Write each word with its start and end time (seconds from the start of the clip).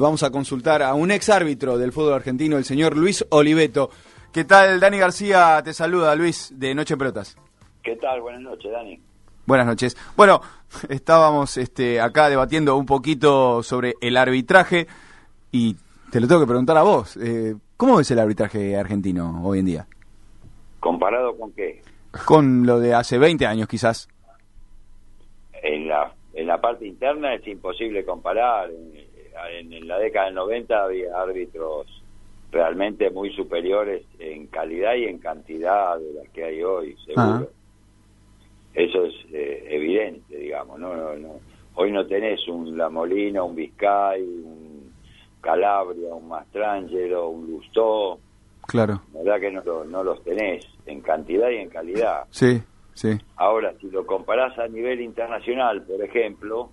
Vamos 0.00 0.22
a 0.22 0.30
consultar 0.30 0.80
a 0.80 0.94
un 0.94 1.10
ex 1.10 1.28
árbitro 1.28 1.76
del 1.76 1.90
fútbol 1.90 2.12
argentino, 2.12 2.56
el 2.56 2.62
señor 2.62 2.96
Luis 2.96 3.26
Oliveto. 3.30 3.90
¿Qué 4.32 4.44
tal, 4.44 4.78
Dani 4.78 4.96
García? 4.96 5.60
Te 5.64 5.72
saluda, 5.72 6.14
Luis, 6.14 6.52
de 6.56 6.72
Noche 6.72 6.96
Protas. 6.96 7.36
¿Qué 7.82 7.96
tal? 7.96 8.20
Buenas 8.20 8.42
noches, 8.42 8.70
Dani. 8.70 9.00
Buenas 9.44 9.66
noches. 9.66 9.96
Bueno, 10.16 10.40
estábamos 10.88 11.56
este, 11.56 12.00
acá 12.00 12.28
debatiendo 12.28 12.76
un 12.76 12.86
poquito 12.86 13.64
sobre 13.64 13.94
el 14.00 14.16
arbitraje 14.16 14.86
y 15.50 15.74
te 16.12 16.20
lo 16.20 16.28
tengo 16.28 16.42
que 16.42 16.46
preguntar 16.46 16.76
a 16.76 16.82
vos. 16.84 17.16
Eh, 17.16 17.56
¿Cómo 17.76 17.98
es 17.98 18.08
el 18.12 18.20
arbitraje 18.20 18.76
argentino 18.76 19.42
hoy 19.42 19.58
en 19.58 19.66
día? 19.66 19.86
¿Comparado 20.78 21.36
con 21.36 21.50
qué? 21.50 21.82
Con 22.24 22.64
lo 22.64 22.78
de 22.78 22.94
hace 22.94 23.18
20 23.18 23.46
años, 23.46 23.66
quizás. 23.66 24.08
En 25.60 25.88
la, 25.88 26.14
en 26.34 26.46
la 26.46 26.60
parte 26.60 26.86
interna 26.86 27.34
es 27.34 27.44
imposible 27.48 28.04
comparar 28.04 28.70
en, 28.70 29.07
la 29.82 29.98
década 29.98 30.26
del 30.26 30.34
90 30.34 30.84
había 30.84 31.20
árbitros 31.20 31.86
realmente 32.50 33.10
muy 33.10 33.30
superiores 33.34 34.04
en 34.18 34.46
calidad 34.46 34.94
y 34.94 35.04
en 35.04 35.18
cantidad 35.18 35.98
de 35.98 36.12
las 36.14 36.28
que 36.30 36.44
hay 36.44 36.62
hoy, 36.62 36.96
seguro. 37.04 37.50
Eso 38.74 39.04
es 39.04 39.14
eh, 39.32 39.66
evidente, 39.68 40.36
digamos. 40.36 40.78
¿no? 40.78 40.94
No, 41.16 41.40
Hoy 41.74 41.92
no 41.92 42.04
tenés 42.06 42.46
un 42.48 42.76
La 42.76 42.88
Molina, 42.88 43.44
un 43.44 43.54
Vizcay, 43.54 44.20
un 44.20 44.92
Calabria, 45.40 46.12
un 46.12 46.28
Mastrangelo, 46.28 47.28
un 47.28 47.50
Lustó. 47.50 48.18
Claro. 48.66 49.00
La 49.14 49.22
verdad 49.22 49.40
que 49.40 49.50
no, 49.52 49.84
no 49.84 50.02
los 50.02 50.22
tenés 50.24 50.66
en 50.86 51.00
cantidad 51.00 51.48
y 51.50 51.56
en 51.56 51.68
calidad. 51.68 52.24
Sí, 52.30 52.60
sí. 52.94 53.16
Ahora, 53.36 53.74
si 53.80 53.90
lo 53.90 54.04
comparás 54.04 54.58
a 54.58 54.66
nivel 54.66 55.00
internacional, 55.00 55.82
por 55.82 56.02
ejemplo, 56.02 56.70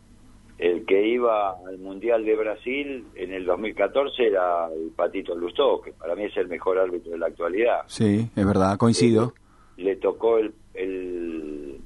el 0.58 0.86
que 0.86 1.06
iba 1.06 1.58
al 1.68 1.78
Mundial 1.80 2.24
de 2.24 2.36
Brasil 2.36 3.06
en 3.16 3.34
el 3.34 3.46
2014 3.46 4.28
era 4.28 4.68
el 4.74 4.92
Patito 4.96 5.36
Lustó, 5.36 5.82
que 5.82 5.92
para 5.92 6.16
mí 6.16 6.26
es 6.26 6.38
el 6.38 6.48
mejor 6.48 6.80
árbitro 6.80 7.12
de 7.12 7.18
la 7.18 7.28
actualidad. 7.28 7.82
Sí, 7.88 8.30
es 8.34 8.46
verdad, 8.46 8.78
coincido. 8.78 9.34
Le, 9.76 9.98
tocó 9.98 10.38
el, 10.38 10.54
el, 10.74 11.78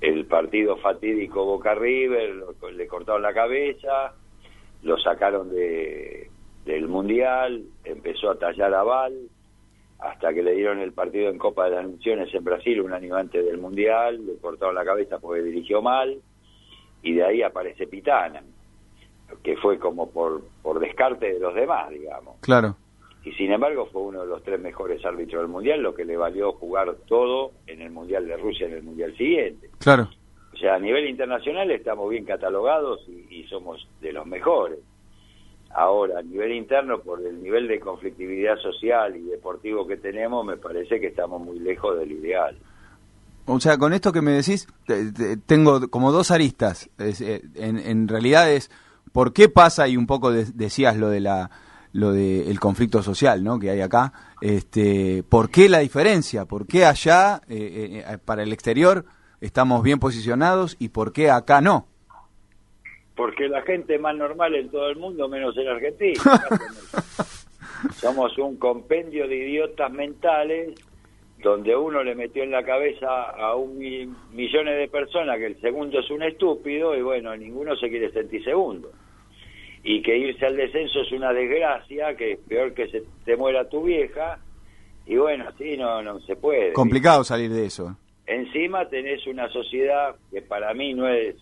el, 0.00 0.24
partido 0.24 0.78
fatídico 0.78 1.44
Boca 1.44 1.74
River, 1.74 2.44
le 2.74 2.86
cortaron 2.86 3.20
la 3.20 3.34
cabeza, 3.34 4.14
lo 4.82 4.96
sacaron 4.96 5.50
de, 5.50 6.30
del 6.64 6.88
Mundial, 6.88 7.64
empezó 7.84 8.30
a 8.30 8.38
tallar 8.38 8.72
a 8.72 8.82
Val, 8.82 9.14
hasta 9.98 10.32
que 10.32 10.42
le 10.42 10.54
dieron 10.54 10.80
el 10.80 10.92
partido 10.92 11.28
en 11.28 11.36
Copa 11.36 11.66
de 11.66 11.76
las 11.76 11.88
Naciones 11.88 12.34
en 12.34 12.44
Brasil 12.44 12.80
un 12.80 12.94
año 12.94 13.14
antes 13.14 13.44
del 13.44 13.58
Mundial, 13.58 14.24
le 14.24 14.36
cortaron 14.38 14.74
la 14.74 14.84
cabeza 14.86 15.18
porque 15.18 15.42
dirigió 15.42 15.82
mal 15.82 16.18
y 17.04 17.12
de 17.12 17.24
ahí 17.24 17.42
aparece 17.42 17.86
Pitana, 17.86 18.42
que 19.42 19.56
fue 19.58 19.78
como 19.78 20.10
por, 20.10 20.42
por 20.62 20.80
descarte 20.80 21.34
de 21.34 21.38
los 21.38 21.54
demás, 21.54 21.90
digamos. 21.90 22.36
Claro. 22.40 22.76
Y 23.24 23.32
sin 23.32 23.52
embargo 23.52 23.86
fue 23.92 24.02
uno 24.02 24.22
de 24.22 24.26
los 24.26 24.42
tres 24.42 24.58
mejores 24.58 25.04
árbitros 25.04 25.42
del 25.42 25.50
Mundial, 25.50 25.82
lo 25.82 25.94
que 25.94 26.04
le 26.04 26.16
valió 26.16 26.52
jugar 26.52 26.94
todo 27.06 27.52
en 27.66 27.82
el 27.82 27.90
Mundial 27.90 28.26
de 28.26 28.36
Rusia 28.38 28.66
en 28.66 28.72
el 28.72 28.82
Mundial 28.82 29.16
siguiente. 29.16 29.70
Claro. 29.78 30.08
O 30.52 30.56
sea, 30.56 30.74
a 30.74 30.78
nivel 30.78 31.08
internacional 31.08 31.70
estamos 31.70 32.08
bien 32.10 32.24
catalogados 32.24 33.06
y, 33.08 33.26
y 33.30 33.44
somos 33.48 33.86
de 34.00 34.12
los 34.12 34.26
mejores. 34.26 34.78
Ahora, 35.70 36.20
a 36.20 36.22
nivel 36.22 36.52
interno, 36.52 37.00
por 37.00 37.20
el 37.20 37.42
nivel 37.42 37.68
de 37.68 37.80
conflictividad 37.80 38.56
social 38.58 39.16
y 39.16 39.22
deportivo 39.22 39.86
que 39.86 39.96
tenemos, 39.96 40.44
me 40.46 40.56
parece 40.56 41.00
que 41.00 41.08
estamos 41.08 41.42
muy 41.42 41.58
lejos 41.58 41.98
del 41.98 42.12
ideal. 42.12 42.56
O 43.46 43.60
sea, 43.60 43.76
con 43.76 43.92
esto 43.92 44.12
que 44.12 44.22
me 44.22 44.32
decís, 44.32 44.66
tengo 45.46 45.88
como 45.88 46.12
dos 46.12 46.30
aristas. 46.30 46.88
Eh, 46.98 47.42
en, 47.56 48.08
realidad 48.08 48.50
es 48.50 48.70
por 49.12 49.32
qué 49.32 49.48
pasa 49.48 49.86
y 49.86 49.96
un 49.96 50.06
poco 50.06 50.32
decías 50.32 50.96
lo 50.96 51.10
de 51.10 51.20
la 51.20 51.50
lo 51.92 52.12
del 52.12 52.58
conflicto 52.58 53.02
social, 53.02 53.44
¿no? 53.44 53.60
Que 53.60 53.70
hay 53.70 53.80
acá. 53.80 54.12
Este, 54.40 55.22
¿por 55.22 55.48
qué 55.48 55.68
la 55.68 55.78
diferencia? 55.78 56.44
¿Por 56.44 56.66
qué 56.66 56.84
allá 56.84 57.40
eh, 57.48 58.02
eh, 58.04 58.18
para 58.24 58.42
el 58.42 58.52
exterior 58.52 59.04
estamos 59.40 59.82
bien 59.84 60.00
posicionados 60.00 60.76
y 60.80 60.88
por 60.88 61.12
qué 61.12 61.30
acá 61.30 61.60
no? 61.60 61.86
Porque 63.14 63.46
la 63.46 63.62
gente 63.62 63.94
es 63.94 64.00
más 64.00 64.16
normal 64.16 64.56
en 64.56 64.70
todo 64.70 64.88
el 64.88 64.96
mundo 64.96 65.28
menos 65.28 65.56
en 65.56 65.68
Argentina. 65.68 66.20
Somos 67.94 68.36
un 68.38 68.56
compendio 68.56 69.28
de 69.28 69.36
idiotas 69.36 69.92
mentales 69.92 70.74
donde 71.44 71.76
uno 71.76 72.02
le 72.02 72.14
metió 72.14 72.42
en 72.42 72.50
la 72.50 72.64
cabeza 72.64 73.24
a 73.24 73.54
un 73.54 73.78
millones 74.32 74.78
de 74.78 74.88
personas 74.88 75.36
que 75.36 75.46
el 75.46 75.60
segundo 75.60 76.00
es 76.00 76.10
un 76.10 76.22
estúpido 76.22 76.96
y 76.96 77.02
bueno, 77.02 77.36
ninguno 77.36 77.76
se 77.76 77.90
quiere 77.90 78.10
sentir 78.12 78.42
segundo. 78.42 78.90
Y 79.82 80.00
que 80.00 80.16
irse 80.16 80.46
al 80.46 80.56
descenso 80.56 81.02
es 81.02 81.12
una 81.12 81.34
desgracia, 81.34 82.16
que 82.16 82.32
es 82.32 82.38
peor 82.48 82.72
que 82.72 82.88
se 82.88 83.02
te 83.26 83.36
muera 83.36 83.68
tu 83.68 83.82
vieja, 83.82 84.38
y 85.04 85.16
bueno, 85.16 85.44
así 85.46 85.76
no, 85.76 86.00
no 86.02 86.18
se 86.20 86.34
puede. 86.34 86.72
Complicado 86.72 87.22
salir 87.22 87.50
de 87.50 87.66
eso. 87.66 87.94
Encima 88.26 88.88
tenés 88.88 89.26
una 89.26 89.50
sociedad 89.50 90.16
que 90.30 90.40
para 90.40 90.72
mí 90.72 90.94
no 90.94 91.06
es 91.06 91.36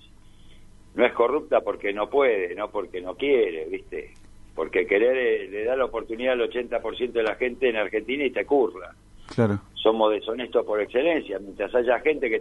no 0.97 1.07
es 1.07 1.12
corrupta 1.12 1.61
porque 1.61 1.93
no 1.93 2.11
puede, 2.11 2.57
no 2.57 2.73
porque 2.73 3.01
no 3.01 3.15
quiere, 3.15 3.67
¿viste? 3.67 4.15
Porque 4.57 4.85
querer 4.85 5.17
eh, 5.17 5.49
le 5.49 5.65
da 5.65 5.77
la 5.77 5.85
oportunidad 5.85 6.33
al 6.33 6.51
80% 6.51 7.12
de 7.12 7.23
la 7.23 7.37
gente 7.37 7.69
en 7.69 7.77
Argentina 7.77 8.25
y 8.25 8.33
te 8.33 8.45
curra. 8.45 8.93
Claro 9.27 9.60
somos 9.83 10.12
deshonestos 10.12 10.65
por 10.65 10.81
excelencia, 10.81 11.38
mientras 11.41 11.75
haya 11.75 11.99
gente 12.00 12.31
que 12.31 12.41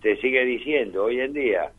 te, 0.00 0.16
sigue 0.16 0.44
diciendo 0.44 1.04
hoy 1.04 1.20
en 1.20 1.34
día, 1.34 1.70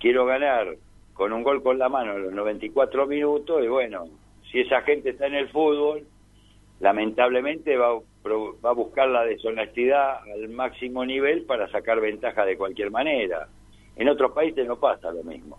quiero 0.00 0.26
ganar 0.26 0.76
con 1.14 1.32
un 1.32 1.44
gol 1.44 1.62
con 1.62 1.78
la 1.78 1.88
mano 1.88 2.14
en 2.14 2.24
los 2.24 2.32
94 2.32 3.06
minutos, 3.06 3.62
y 3.62 3.68
bueno, 3.68 4.06
si 4.50 4.60
esa 4.60 4.82
gente 4.82 5.10
está 5.10 5.26
en 5.26 5.34
el 5.34 5.48
fútbol, 5.48 6.04
lamentablemente 6.80 7.76
va, 7.76 7.94
va 7.94 8.70
a 8.70 8.74
buscar 8.74 9.08
la 9.08 9.24
deshonestidad 9.24 10.22
al 10.34 10.48
máximo 10.48 11.04
nivel 11.04 11.44
para 11.44 11.70
sacar 11.70 12.00
ventaja 12.00 12.44
de 12.44 12.56
cualquier 12.56 12.90
manera. 12.90 13.48
En 13.96 14.08
otros 14.08 14.32
países 14.32 14.66
no 14.66 14.76
pasa 14.76 15.12
lo 15.12 15.22
mismo, 15.22 15.58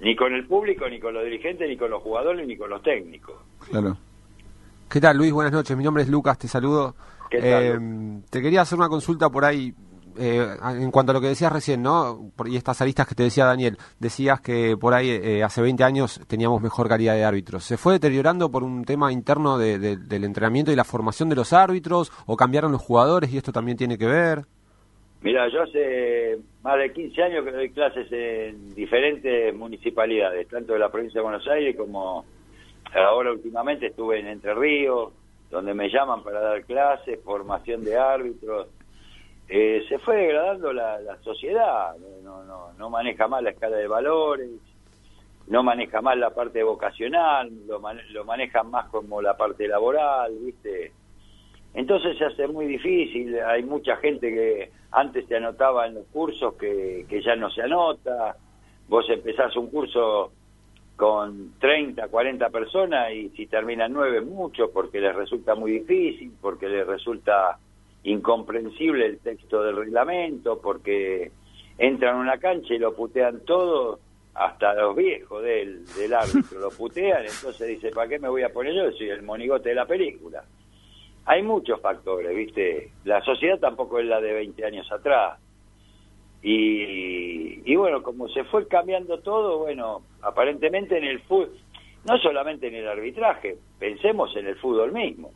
ni 0.00 0.14
con 0.14 0.34
el 0.34 0.46
público, 0.46 0.88
ni 0.88 1.00
con 1.00 1.14
los 1.14 1.24
dirigentes, 1.24 1.68
ni 1.68 1.76
con 1.76 1.90
los 1.90 2.02
jugadores, 2.02 2.46
ni 2.46 2.56
con 2.56 2.70
los 2.70 2.82
técnicos. 2.82 3.36
Claro. 3.70 3.96
¿Qué 4.88 5.00
tal, 5.00 5.16
Luis? 5.16 5.32
Buenas 5.32 5.52
noches. 5.52 5.76
Mi 5.76 5.82
nombre 5.82 6.04
es 6.04 6.08
Lucas, 6.08 6.38
te 6.38 6.46
saludo. 6.46 6.94
Eh, 7.30 7.78
te 8.30 8.42
quería 8.42 8.62
hacer 8.62 8.78
una 8.78 8.88
consulta 8.88 9.30
por 9.30 9.44
ahí. 9.44 9.72
Eh, 10.18 10.46
en 10.80 10.90
cuanto 10.90 11.12
a 11.12 11.14
lo 11.14 11.20
que 11.20 11.26
decías 11.26 11.52
recién, 11.52 11.82
¿no? 11.82 12.32
y 12.46 12.56
estas 12.56 12.80
aristas 12.80 13.06
que 13.06 13.14
te 13.14 13.24
decía 13.24 13.44
Daniel, 13.44 13.76
decías 14.00 14.40
que 14.40 14.74
por 14.80 14.94
ahí 14.94 15.10
eh, 15.10 15.42
hace 15.42 15.60
20 15.60 15.84
años 15.84 16.22
teníamos 16.26 16.62
mejor 16.62 16.88
calidad 16.88 17.14
de 17.14 17.24
árbitros. 17.24 17.64
¿Se 17.64 17.76
fue 17.76 17.92
deteriorando 17.92 18.50
por 18.50 18.64
un 18.64 18.82
tema 18.86 19.12
interno 19.12 19.58
del 19.58 20.24
entrenamiento 20.24 20.72
y 20.72 20.76
la 20.76 20.84
formación 20.84 21.28
de 21.28 21.36
los 21.36 21.52
árbitros 21.52 22.10
o 22.24 22.34
cambiaron 22.34 22.72
los 22.72 22.80
jugadores 22.80 23.30
y 23.30 23.36
esto 23.36 23.52
también 23.52 23.76
tiene 23.76 23.98
que 23.98 24.06
ver? 24.06 24.46
Mira, 25.20 25.48
yo 25.48 25.62
hace 25.62 26.38
más 26.62 26.78
de 26.78 26.92
15 26.92 27.22
años 27.22 27.44
que 27.44 27.52
doy 27.52 27.70
clases 27.70 28.06
en 28.10 28.74
diferentes 28.74 29.54
municipalidades, 29.54 30.48
tanto 30.48 30.74
de 30.74 30.78
la 30.78 30.90
provincia 30.90 31.20
de 31.20 31.24
Buenos 31.24 31.46
Aires 31.48 31.76
como 31.76 32.24
ahora 32.94 33.32
últimamente 33.32 33.86
estuve 33.86 34.20
en 34.20 34.28
Entre 34.28 34.54
Ríos, 34.54 35.12
donde 35.50 35.74
me 35.74 35.88
llaman 35.88 36.22
para 36.22 36.40
dar 36.40 36.64
clases, 36.64 37.20
formación 37.22 37.84
de 37.84 37.96
árbitros. 37.96 38.68
Eh, 39.48 39.84
se 39.88 39.98
fue 39.98 40.16
degradando 40.16 40.72
la, 40.72 41.18
sociedad, 41.22 41.94
no, 42.22 42.42
no, 42.44 42.72
no 42.72 42.90
maneja 42.90 43.28
más 43.28 43.42
la 43.42 43.50
escala 43.50 43.76
de 43.76 43.86
valores, 43.86 44.50
no 45.46 45.62
maneja 45.62 46.00
más 46.00 46.16
la 46.16 46.30
parte 46.30 46.62
vocacional, 46.62 47.50
lo, 47.66 47.80
lo 48.10 48.24
manejan 48.24 48.70
más 48.70 48.88
como 48.88 49.22
la 49.22 49.36
parte 49.36 49.68
laboral, 49.68 50.32
¿viste? 50.40 50.92
Entonces 51.74 52.18
se 52.18 52.24
hace 52.24 52.48
muy 52.48 52.66
difícil, 52.66 53.38
hay 53.40 53.62
mucha 53.62 53.96
gente 53.96 54.32
que 54.32 54.70
antes 54.90 55.26
se 55.28 55.36
anotaba 55.36 55.86
en 55.86 55.94
los 55.94 56.06
cursos 56.06 56.54
que, 56.54 57.06
que 57.08 57.22
ya 57.22 57.36
no 57.36 57.50
se 57.50 57.62
anota, 57.62 58.36
vos 58.88 59.08
empezás 59.10 59.54
un 59.56 59.68
curso 59.68 60.32
con 60.96 61.52
30, 61.60 62.08
40 62.08 62.48
personas 62.50 63.12
y 63.12 63.28
si 63.30 63.46
terminan 63.46 63.92
nueve 63.92 64.22
mucho 64.22 64.70
porque 64.72 65.00
les 65.00 65.14
resulta 65.14 65.54
muy 65.54 65.72
difícil, 65.72 66.32
porque 66.40 66.68
les 66.68 66.86
resulta 66.86 67.58
incomprensible 68.04 69.06
el 69.06 69.18
texto 69.18 69.62
del 69.62 69.76
reglamento, 69.76 70.60
porque 70.60 71.30
entran 71.76 72.16
a 72.16 72.20
una 72.20 72.38
cancha 72.38 72.72
y 72.72 72.78
lo 72.78 72.94
putean 72.94 73.40
todo, 73.40 73.98
hasta 74.34 74.74
los 74.74 74.94
viejos 74.94 75.42
del, 75.42 75.84
del 75.94 76.14
árbitro 76.14 76.60
lo 76.60 76.70
putean, 76.70 77.22
entonces 77.22 77.68
dice, 77.68 77.90
¿para 77.90 78.08
qué 78.08 78.18
me 78.18 78.28
voy 78.28 78.42
a 78.42 78.52
poner 78.52 78.74
yo? 78.74 78.90
Soy 78.92 79.08
el 79.10 79.22
monigote 79.22 79.70
de 79.70 79.74
la 79.74 79.86
película. 79.86 80.44
Hay 81.24 81.42
muchos 81.42 81.80
factores, 81.80 82.34
¿viste? 82.34 82.92
La 83.04 83.20
sociedad 83.22 83.58
tampoco 83.58 83.98
es 83.98 84.06
la 84.06 84.20
de 84.20 84.32
20 84.32 84.64
años 84.64 84.90
atrás. 84.92 85.38
Y, 86.48 87.74
bueno, 87.74 88.04
como 88.04 88.28
se 88.28 88.44
fue 88.44 88.68
cambiando 88.68 89.18
todo, 89.18 89.58
bueno, 89.58 90.02
aparentemente 90.22 90.96
en 90.96 91.02
el 91.02 91.20
fútbol, 91.22 91.50
no 92.04 92.18
solamente 92.18 92.68
en 92.68 92.76
el 92.76 92.86
arbitraje, 92.86 93.58
pensemos 93.80 94.30
en 94.36 94.46
el 94.46 94.54
fútbol 94.54 94.92
mismo. 94.92 95.32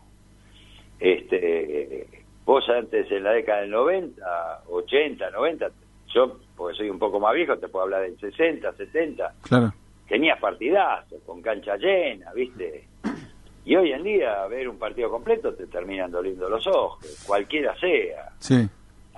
Este, 1.01 2.07
vos 2.45 2.69
antes 2.69 3.11
en 3.11 3.25
la 3.25 3.33
década 3.33 3.63
del 3.63 3.71
90, 3.71 4.63
80, 4.69 5.31
90, 5.31 5.71
yo, 6.15 6.39
porque 6.57 6.77
soy 6.77 6.91
un 6.91 7.01
poco 7.01 7.19
más 7.19 7.35
viejo, 7.35 7.59
te 7.59 7.67
puedo 7.67 7.87
hablar 7.87 8.03
del 8.03 8.17
60, 8.17 8.73
70. 8.73 9.35
Claro. 9.43 9.73
tenías 10.09 10.39
partidazos, 10.39 11.21
con 11.27 11.43
cancha 11.43 11.77
llena, 11.77 12.33
¿viste? 12.33 12.85
Y 13.65 13.75
hoy 13.75 13.91
en 13.91 14.05
día 14.05 14.47
ver 14.47 14.69
un 14.69 14.79
partido 14.79 15.11
completo 15.11 15.55
te 15.55 15.67
terminan 15.67 16.13
doliendo 16.13 16.49
los 16.49 16.65
ojos, 16.69 17.25
cualquiera 17.27 17.77
sea. 17.81 18.31
Sí. 18.39 18.69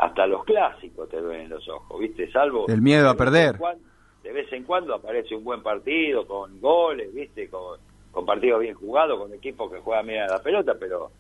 Hasta 0.03 0.27
los 0.27 0.45
clásicos 0.45 1.09
te 1.09 1.19
duelen 1.21 1.49
los 1.49 1.69
ojos, 1.69 2.01
¿viste? 2.01 2.31
Salvo... 2.33 2.67
El 2.69 2.83
miedo 2.83 3.09
a 3.09 3.15
perder. 3.15 3.57
cuando- 3.57 3.85
de 4.25 4.33
vez 4.33 4.53
en 4.53 4.63
cuando 4.65 4.95
aparece 4.95 5.35
un 5.35 5.43
buen 5.45 5.63
partido 5.63 6.27
con 6.27 6.61
goles, 6.61 7.13
¿viste? 7.13 7.49
Con, 7.49 7.79
con 8.13 8.25
partidos 8.25 8.61
bien 8.61 8.75
jugados, 8.75 9.19
con 9.19 9.33
equipos 9.35 9.71
que 9.73 9.79
juegan 9.81 10.07
bien 10.07 10.23
a 10.23 10.27
la 10.29 10.39
pelota, 10.41 10.75
pero 10.79 11.11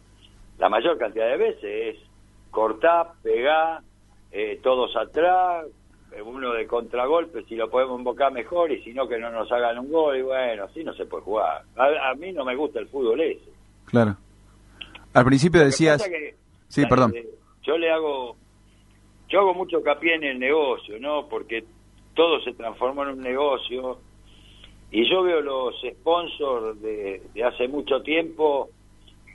la 0.59 0.69
mayor 0.69 0.99
cantidad 0.99 1.29
de 1.29 1.37
veces 1.37 1.97
es 1.97 1.97
cortar, 2.51 3.13
pegar, 3.23 3.81
eh, 4.31 4.61
todos 4.63 4.95
atrás, 4.97 5.67
uno 6.25 6.53
de 6.53 6.67
contragolpe, 6.67 7.43
si 7.45 7.57
lo 7.57 7.71
podemos 7.71 7.99
invocar 7.99 8.33
mejor, 8.33 8.71
y 8.71 8.83
si 8.85 8.93
no, 8.93 9.09
que 9.09 9.19
no 9.19 9.31
nos 9.31 9.51
hagan 9.51 9.79
un 9.79 9.91
gol, 9.91 10.17
y 10.19 10.23
bueno, 10.23 10.65
así 10.65 10.85
no 10.85 10.93
se 10.95 11.07
puede 11.07 11.25
jugar. 11.25 11.63
A, 11.77 12.11
a 12.11 12.15
mí 12.15 12.33
no 12.33 12.45
me 12.45 12.55
gusta 12.55 12.79
el 12.81 12.87
fútbol 12.89 13.21
ese. 13.21 13.51
Claro. 13.87 14.17
Al 15.15 15.25
principio 15.25 15.61
decías... 15.65 16.03
que, 16.09 16.35
Sí, 16.69 16.83
la- 16.83 16.89
perdón. 16.89 17.13
eh, 17.17 17.27
Yo 17.63 17.77
le 17.79 17.91
hago, 17.91 18.37
yo 19.33 19.41
hago 19.41 19.55
mucho 19.55 19.79
hincapié 19.79 20.15
en 20.17 20.25
el 20.25 20.39
negocio, 20.39 20.99
¿no? 21.01 21.27
Porque 21.27 21.65
todo 22.15 22.41
se 22.43 22.53
transformó 22.53 23.05
en 23.05 23.09
un 23.11 23.21
negocio 23.21 23.99
y 24.91 25.09
yo 25.09 25.23
veo 25.23 25.41
los 25.41 25.75
sponsors 25.81 26.81
de, 26.83 27.23
hace 27.43 27.67
mucho 27.67 28.03
tiempo 28.03 28.69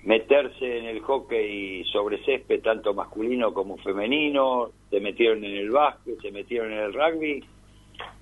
meterse 0.04 0.78
en 0.78 0.86
el 0.86 1.00
hockey 1.02 1.84
sobre 1.86 2.24
césped, 2.24 2.62
tanto 2.62 2.94
masculino 2.94 3.52
como 3.54 3.78
femenino, 3.78 4.70
se 4.92 5.00
metieron 5.00 5.44
en 5.44 5.56
el 5.56 5.72
básquet, 5.72 6.22
se 6.22 6.32
metieron 6.32 6.72
en 6.72 6.80
el 6.80 6.94
rugby, 6.94 7.44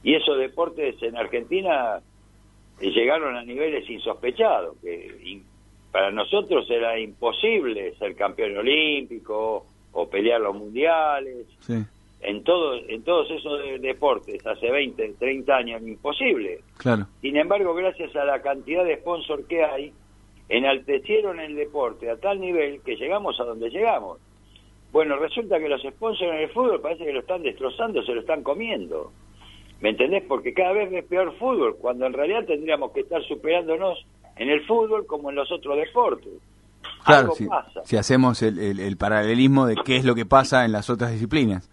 y 0.01 0.15
esos 0.15 0.37
deportes 0.39 0.95
en 1.03 1.17
Argentina 1.17 1.99
llegaron 2.79 3.35
a 3.35 3.43
niveles 3.43 3.87
insospechados, 3.89 4.77
que 4.81 5.41
para 5.91 6.09
nosotros 6.11 6.69
era 6.71 6.97
imposible 6.97 7.93
ser 7.95 8.15
campeón 8.15 8.57
olímpico 8.57 9.65
o 9.95 10.07
pelear 10.09 10.39
los 10.41 10.55
mundiales, 10.55 11.47
Sí, 11.61 11.73
en, 12.21 12.43
todo, 12.43 12.75
en 12.75 13.01
todos 13.03 13.29
esos 13.31 13.63
de- 13.63 13.79
deportes, 13.79 14.45
hace 14.45 14.69
20, 14.69 15.13
30 15.17 15.55
años, 15.55 15.81
imposible. 15.81 16.59
claro. 16.77 17.07
Sin 17.21 17.37
embargo, 17.37 17.73
gracias 17.73 18.15
a 18.15 18.25
la 18.25 18.41
cantidad 18.41 18.83
de 18.85 18.97
sponsor 18.97 19.45
que 19.47 19.63
hay, 19.63 19.91
enaltecieron 20.49 21.39
el 21.39 21.55
deporte 21.55 22.09
a 22.09 22.17
tal 22.17 22.39
nivel 22.39 22.81
que 22.81 22.95
llegamos 22.95 23.39
a 23.39 23.43
donde 23.45 23.69
llegamos. 23.69 24.19
Bueno, 24.91 25.17
resulta 25.17 25.59
que 25.59 25.67
los 25.69 25.81
sponsors 25.81 26.31
en 26.31 26.39
el 26.39 26.49
fútbol 26.49 26.81
parece 26.81 27.05
que 27.05 27.13
lo 27.13 27.19
están 27.19 27.43
destrozando, 27.43 28.03
se 28.03 28.13
lo 28.13 28.21
están 28.21 28.43
comiendo. 28.43 29.11
¿Me 29.81 29.89
entendés? 29.89 30.23
Porque 30.27 30.53
cada 30.53 30.71
vez 30.71 30.91
es 30.93 31.03
peor 31.05 31.33
fútbol, 31.37 31.75
cuando 31.77 32.05
en 32.05 32.13
realidad 32.13 32.45
tendríamos 32.45 32.91
que 32.91 33.01
estar 33.01 33.21
superándonos 33.23 34.05
en 34.37 34.49
el 34.49 34.65
fútbol 34.65 35.05
como 35.05 35.29
en 35.29 35.35
los 35.35 35.51
otros 35.51 35.77
deportes. 35.77 36.31
Claro, 37.05 37.21
Algo 37.23 37.35
si, 37.35 37.45
pasa. 37.45 37.81
si 37.85 37.97
hacemos 37.97 38.41
el, 38.41 38.57
el- 38.59 38.79
el 38.79 38.97
paralelismo 38.97 39.65
de 39.67 39.75
qué 39.85 39.97
es 39.97 40.05
lo 40.05 40.15
que 40.15 40.25
pasa 40.25 40.65
en 40.65 40.71
las 40.71 40.89
otras 40.89 41.11
disciplinas. 41.11 41.69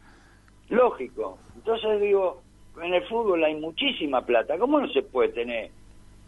Lógico. 0.68 1.38
Entonces 1.56 2.00
digo, 2.00 2.42
en 2.82 2.94
el 2.94 3.02
fútbol 3.08 3.42
hay 3.44 3.54
muchísima 3.60 4.24
plata. 4.26 4.58
¿Cómo 4.58 4.80
no 4.80 4.88
se 4.88 5.02
puede 5.02 5.30
tener 5.30 5.70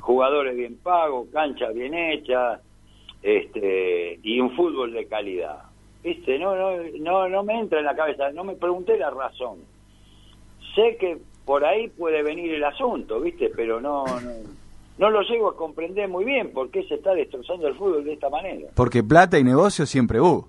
jugadores 0.01 0.57
bien 0.57 0.77
pagos, 0.83 1.29
canchas 1.33 1.75
bien 1.75 1.95
hechas, 1.95 2.61
este, 3.23 4.19
y 4.23 4.41
un 4.41 4.55
fútbol 4.55 4.93
de 4.93 5.07
calidad? 5.07 5.59
¿Viste? 6.03 6.39
No, 6.39 6.55
no, 6.55 6.83
no, 7.01 7.29
no 7.29 7.43
me 7.43 7.59
entra 7.59 7.79
en 7.79 7.87
la 7.87 7.97
cabeza, 7.97 8.31
no 8.33 8.45
me 8.45 8.55
pregunté 8.55 8.99
la 8.99 9.11
razón. 9.11 9.59
Sé 10.75 10.97
que 10.99 11.19
por 11.47 11.65
ahí 11.65 11.89
puede 11.89 12.23
venir 12.23 12.53
el 12.55 12.65
asunto, 12.65 13.21
¿viste? 13.21 13.51
Pero 13.57 13.81
no, 13.81 14.05
no, 14.07 14.31
no 14.99 15.11
lo 15.11 15.23
llego 15.23 15.49
a 15.51 15.57
comprender 15.57 16.09
muy 16.09 16.25
bien 16.25 16.53
por 16.53 16.71
qué 16.71 16.85
se 16.85 16.95
está 16.95 17.15
destrozando 17.15 17.67
el 17.69 17.75
fútbol 17.75 18.05
de 18.05 18.13
esta 18.15 18.31
manera. 18.31 18.69
Porque 18.75 19.03
plata 19.03 19.39
y 19.39 19.45
negocio 19.45 19.87
siempre 19.87 20.21
hubo. 20.21 20.49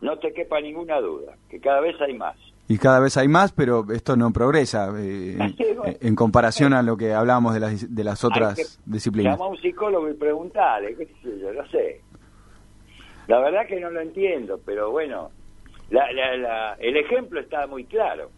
No 0.00 0.18
te 0.18 0.32
quepa 0.32 0.60
ninguna 0.60 1.00
duda, 1.00 1.34
que 1.48 1.60
cada 1.60 1.80
vez 1.80 2.00
hay 2.00 2.14
más. 2.14 2.36
Y 2.68 2.78
cada 2.78 3.00
vez 3.00 3.16
hay 3.16 3.28
más, 3.28 3.52
pero 3.52 3.84
esto 3.92 4.16
no 4.16 4.32
progresa 4.32 4.92
eh, 4.96 5.36
en, 6.00 6.14
comparación 6.16 6.72
a 6.72 6.82
lo 6.82 6.96
que 6.96 7.12
hablábamos 7.12 7.54
de 7.54 7.60
las, 7.60 7.94
de 7.94 8.04
las 8.04 8.24
otras 8.24 8.54
que 8.56 8.62
disciplinas. 8.86 9.34
Llama 9.36 9.46
a 9.46 9.48
un 9.48 9.58
psicólogo 9.60 10.08
y 10.08 10.14
preguntarle, 10.14 10.96
qué 10.96 11.06
sé 11.06 11.38
yo, 11.40 11.52
no 11.52 11.66
sé. 11.68 12.00
La 13.26 13.40
verdad 13.40 13.66
que 13.68 13.78
no 13.80 13.90
lo 13.90 14.00
entiendo, 14.00 14.60
pero 14.64 14.90
bueno, 14.90 15.30
la, 15.90 16.10
la, 16.12 16.36
la- 16.36 16.74
el 16.80 16.96
ejemplo 16.96 17.40
está 17.40 17.66
muy 17.66 17.84
claro. 17.84 18.30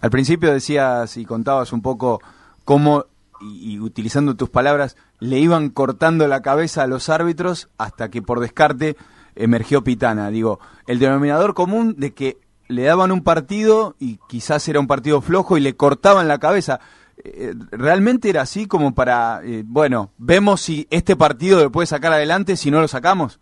Al 0.00 0.10
principio 0.10 0.52
decías 0.52 1.16
y 1.16 1.24
contabas 1.24 1.72
un 1.72 1.80
poco 1.80 2.20
cómo, 2.64 3.04
y, 3.42 3.74
y 3.74 3.80
utilizando 3.80 4.36
tus 4.36 4.50
palabras, 4.50 4.96
le 5.20 5.38
iban 5.38 5.70
cortando 5.70 6.26
la 6.28 6.42
cabeza 6.42 6.82
a 6.82 6.86
los 6.86 7.08
árbitros 7.08 7.68
hasta 7.78 8.10
que 8.10 8.22
por 8.22 8.40
descarte 8.40 8.96
emergió 9.34 9.82
Pitana. 9.82 10.30
Digo, 10.30 10.60
el 10.86 10.98
denominador 10.98 11.54
común 11.54 11.94
de 11.96 12.12
que 12.12 12.38
le 12.68 12.82
daban 12.82 13.12
un 13.12 13.22
partido 13.22 13.94
y 13.98 14.18
quizás 14.28 14.66
era 14.68 14.80
un 14.80 14.86
partido 14.86 15.20
flojo 15.20 15.56
y 15.56 15.60
le 15.60 15.76
cortaban 15.76 16.28
la 16.28 16.38
cabeza. 16.38 16.80
Eh, 17.24 17.52
¿Realmente 17.70 18.30
era 18.30 18.42
así 18.42 18.66
como 18.66 18.94
para, 18.94 19.40
eh, 19.44 19.62
bueno, 19.64 20.10
vemos 20.18 20.60
si 20.60 20.86
este 20.90 21.14
partido 21.14 21.62
lo 21.62 21.70
puede 21.70 21.86
sacar 21.86 22.12
adelante 22.12 22.56
si 22.56 22.70
no 22.70 22.80
lo 22.80 22.88
sacamos? 22.88 23.40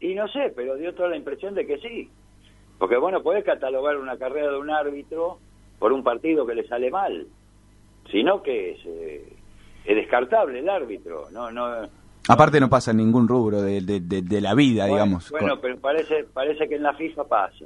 Y 0.00 0.14
no 0.14 0.26
sé, 0.28 0.52
pero 0.56 0.76
dio 0.76 0.94
toda 0.94 1.10
la 1.10 1.16
impresión 1.16 1.54
de 1.54 1.66
que 1.66 1.78
sí. 1.78 2.10
Porque 2.78 2.96
bueno, 2.96 3.22
podés 3.22 3.44
catalogar 3.44 3.96
una 3.96 4.18
carrera 4.18 4.50
de 4.50 4.58
un 4.58 4.70
árbitro 4.70 5.38
por 5.78 5.92
un 5.92 6.02
partido 6.02 6.46
que 6.46 6.54
le 6.54 6.66
sale 6.66 6.90
mal. 6.90 7.26
Sino 8.14 8.40
que 8.44 8.70
es, 8.74 8.78
eh, 8.86 9.28
es 9.84 9.96
descartable 9.96 10.60
el 10.60 10.68
árbitro. 10.68 11.24
No, 11.32 11.50
no, 11.50 11.66
Aparte 12.28 12.60
no 12.60 12.70
pasa 12.70 12.92
en 12.92 12.98
ningún 12.98 13.26
rubro 13.26 13.60
de, 13.60 13.80
de- 13.80 13.98
de- 13.98 14.22
de 14.22 14.40
la 14.40 14.54
vida, 14.54 14.84
Bueno, 14.86 14.94
digamos. 15.04 15.30
Bueno, 15.32 15.60
pero 15.60 15.76
parece 15.80 16.22
parece 16.32 16.68
que 16.68 16.76
en 16.76 16.84
la 16.84 16.94
FIFA 16.94 17.24
pasa. 17.24 17.64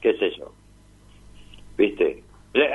¿Qué 0.00 0.16
sé 0.18 0.30
yo? 0.38 0.52
¿Viste? 1.76 2.22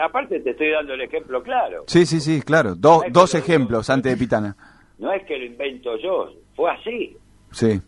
Aparte 0.04 0.42
te 0.42 0.50
estoy 0.51 0.71
dando 0.71 0.95
el 0.95 1.01
ejemplo 1.01 1.42
claro. 1.44 1.83
Sí, 1.88 2.06
sí, 2.06 2.19
sí, 2.19 2.42
claro. 2.42 2.75
Do- 2.75 3.04
dos 3.10 3.33
lo- 3.33 3.39
ejemplos 3.39 3.89
antes 3.89 4.12
de 4.12 4.18
Pitana. 4.18 4.57
No 4.98 5.13
es 5.13 5.24
que 5.25 5.38
lo 5.38 5.45
invento 5.45 5.95
yo, 5.98 6.33
fue 6.56 6.71
así. 6.71 7.15
Sí. 7.51 7.80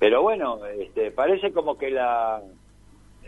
Pero 0.00 0.22
bueno, 0.22 0.58
este, 0.66 1.12
parece 1.12 1.52
como 1.52 1.78
que 1.78 1.90
la, 1.90 2.40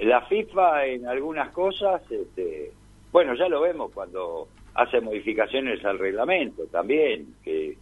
la 0.01 0.23
FIFA 0.23 0.87
en 0.87 1.07
algunas 1.07 1.53
cosas, 1.53 2.03
este, 2.11 2.73
bueno, 3.13 3.35
ya 3.35 3.49
lo 3.49 3.61
vemos 3.61 3.93
cuando 3.95 4.49
hace 4.75 5.01
modificaciones 5.01 5.85
al 5.85 5.99
reglamento 5.99 6.65
también, 6.67 7.35
que 7.43 7.77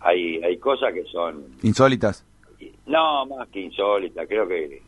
hay, 0.00 0.42
hay 0.42 0.56
cosas 0.58 0.92
que 0.92 1.04
son 1.04 1.44
Insólitas. 1.62 2.26
No, 2.86 3.26
más 3.26 3.48
que 3.48 3.60
insólita, 3.60 4.26
creo 4.26 4.46
que 4.46 4.82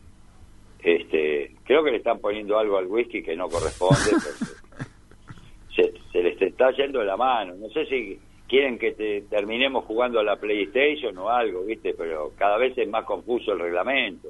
este 0.79 1.55
creo 1.63 1.83
que 1.83 1.91
le 1.91 1.97
están 1.97 2.19
poniendo 2.19 2.57
algo 2.59 2.77
al 2.77 2.87
whisky 2.87 3.23
que 3.23 3.35
no 3.35 3.49
corresponde 3.49 3.97
se, 5.75 5.93
se 6.11 6.23
les 6.23 6.41
está 6.41 6.71
yendo 6.71 6.99
de 6.99 7.05
la 7.05 7.17
mano. 7.17 7.55
No 7.55 7.69
sé 7.69 7.85
si 7.85 8.19
quieren 8.47 8.77
que 8.77 8.91
te 8.91 9.21
terminemos 9.29 9.85
jugando 9.85 10.19
a 10.19 10.23
la 10.23 10.37
PlayStation 10.37 11.17
o 11.17 11.29
algo, 11.29 11.63
¿viste? 11.65 11.93
Pero 11.97 12.31
cada 12.37 12.57
vez 12.57 12.77
es 12.77 12.87
más 12.87 13.05
confuso 13.05 13.53
el 13.53 13.59
reglamento. 13.59 14.29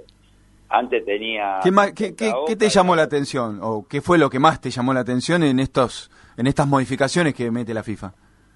Antes 0.78 1.06
tenía 1.06 1.60
¿Qué, 1.64 1.72
ma- 1.72 1.94
qué- 1.94 2.16
qué- 2.16 2.34
qué 2.48 2.56
te 2.56 2.68
llamó 2.70 2.96
la 2.96 3.04
atención? 3.04 3.60
¿O 3.62 3.86
qué 3.88 4.02
fue 4.02 4.18
lo 4.18 4.30
que 4.30 4.40
más 4.40 4.60
te 4.60 4.70
llamó 4.70 4.94
la 4.94 5.00
atención 5.02 5.42
en 5.44 5.60
estos 5.60 6.12
en 6.38 6.48
estas 6.48 6.68
modificaciones 6.68 7.34
que 7.34 7.50
mete 7.50 7.74
la 7.74 7.82
FIFA? 7.84 8.14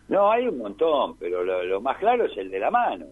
No, 0.10 0.30
hay 0.32 0.48
un 0.48 0.58
montón, 0.58 1.16
pero 1.18 1.44
lo, 1.44 1.64
lo 1.64 1.80
más 1.82 1.98
claro 1.98 2.26
es 2.26 2.36
el 2.38 2.50
de 2.52 2.60
la 2.60 2.72
mano. 2.72 3.06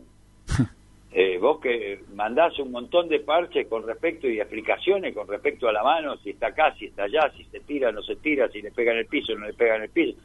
Eh, 1.09 1.39
vos 1.39 1.59
que 1.61 2.03
mandás 2.13 2.59
un 2.59 2.69
montón 2.71 3.07
de 3.07 3.21
parches 3.21 3.65
con 3.67 3.87
respecto 3.87 4.27
y 4.27 4.39
explicaciones 4.39 5.15
con 5.15 5.25
respecto 5.27 5.67
a 5.67 5.71
la 5.71 5.81
mano, 5.81 6.17
si 6.17 6.31
está 6.31 6.47
acá, 6.47 6.75
si 6.77 6.85
está 6.87 7.03
allá, 7.05 7.31
si 7.35 7.43
se 7.45 7.61
tira, 7.61 7.91
no 7.91 8.03
se 8.03 8.17
tira, 8.17 8.49
si 8.49 8.61
le 8.61 8.71
pega 8.71 8.91
en 8.91 8.99
el 8.99 9.07
piso, 9.07 9.33
no 9.33 9.47
le 9.47 9.53
pega 9.53 9.77
en 9.77 9.83
el 9.83 9.89
piso. 9.89 10.19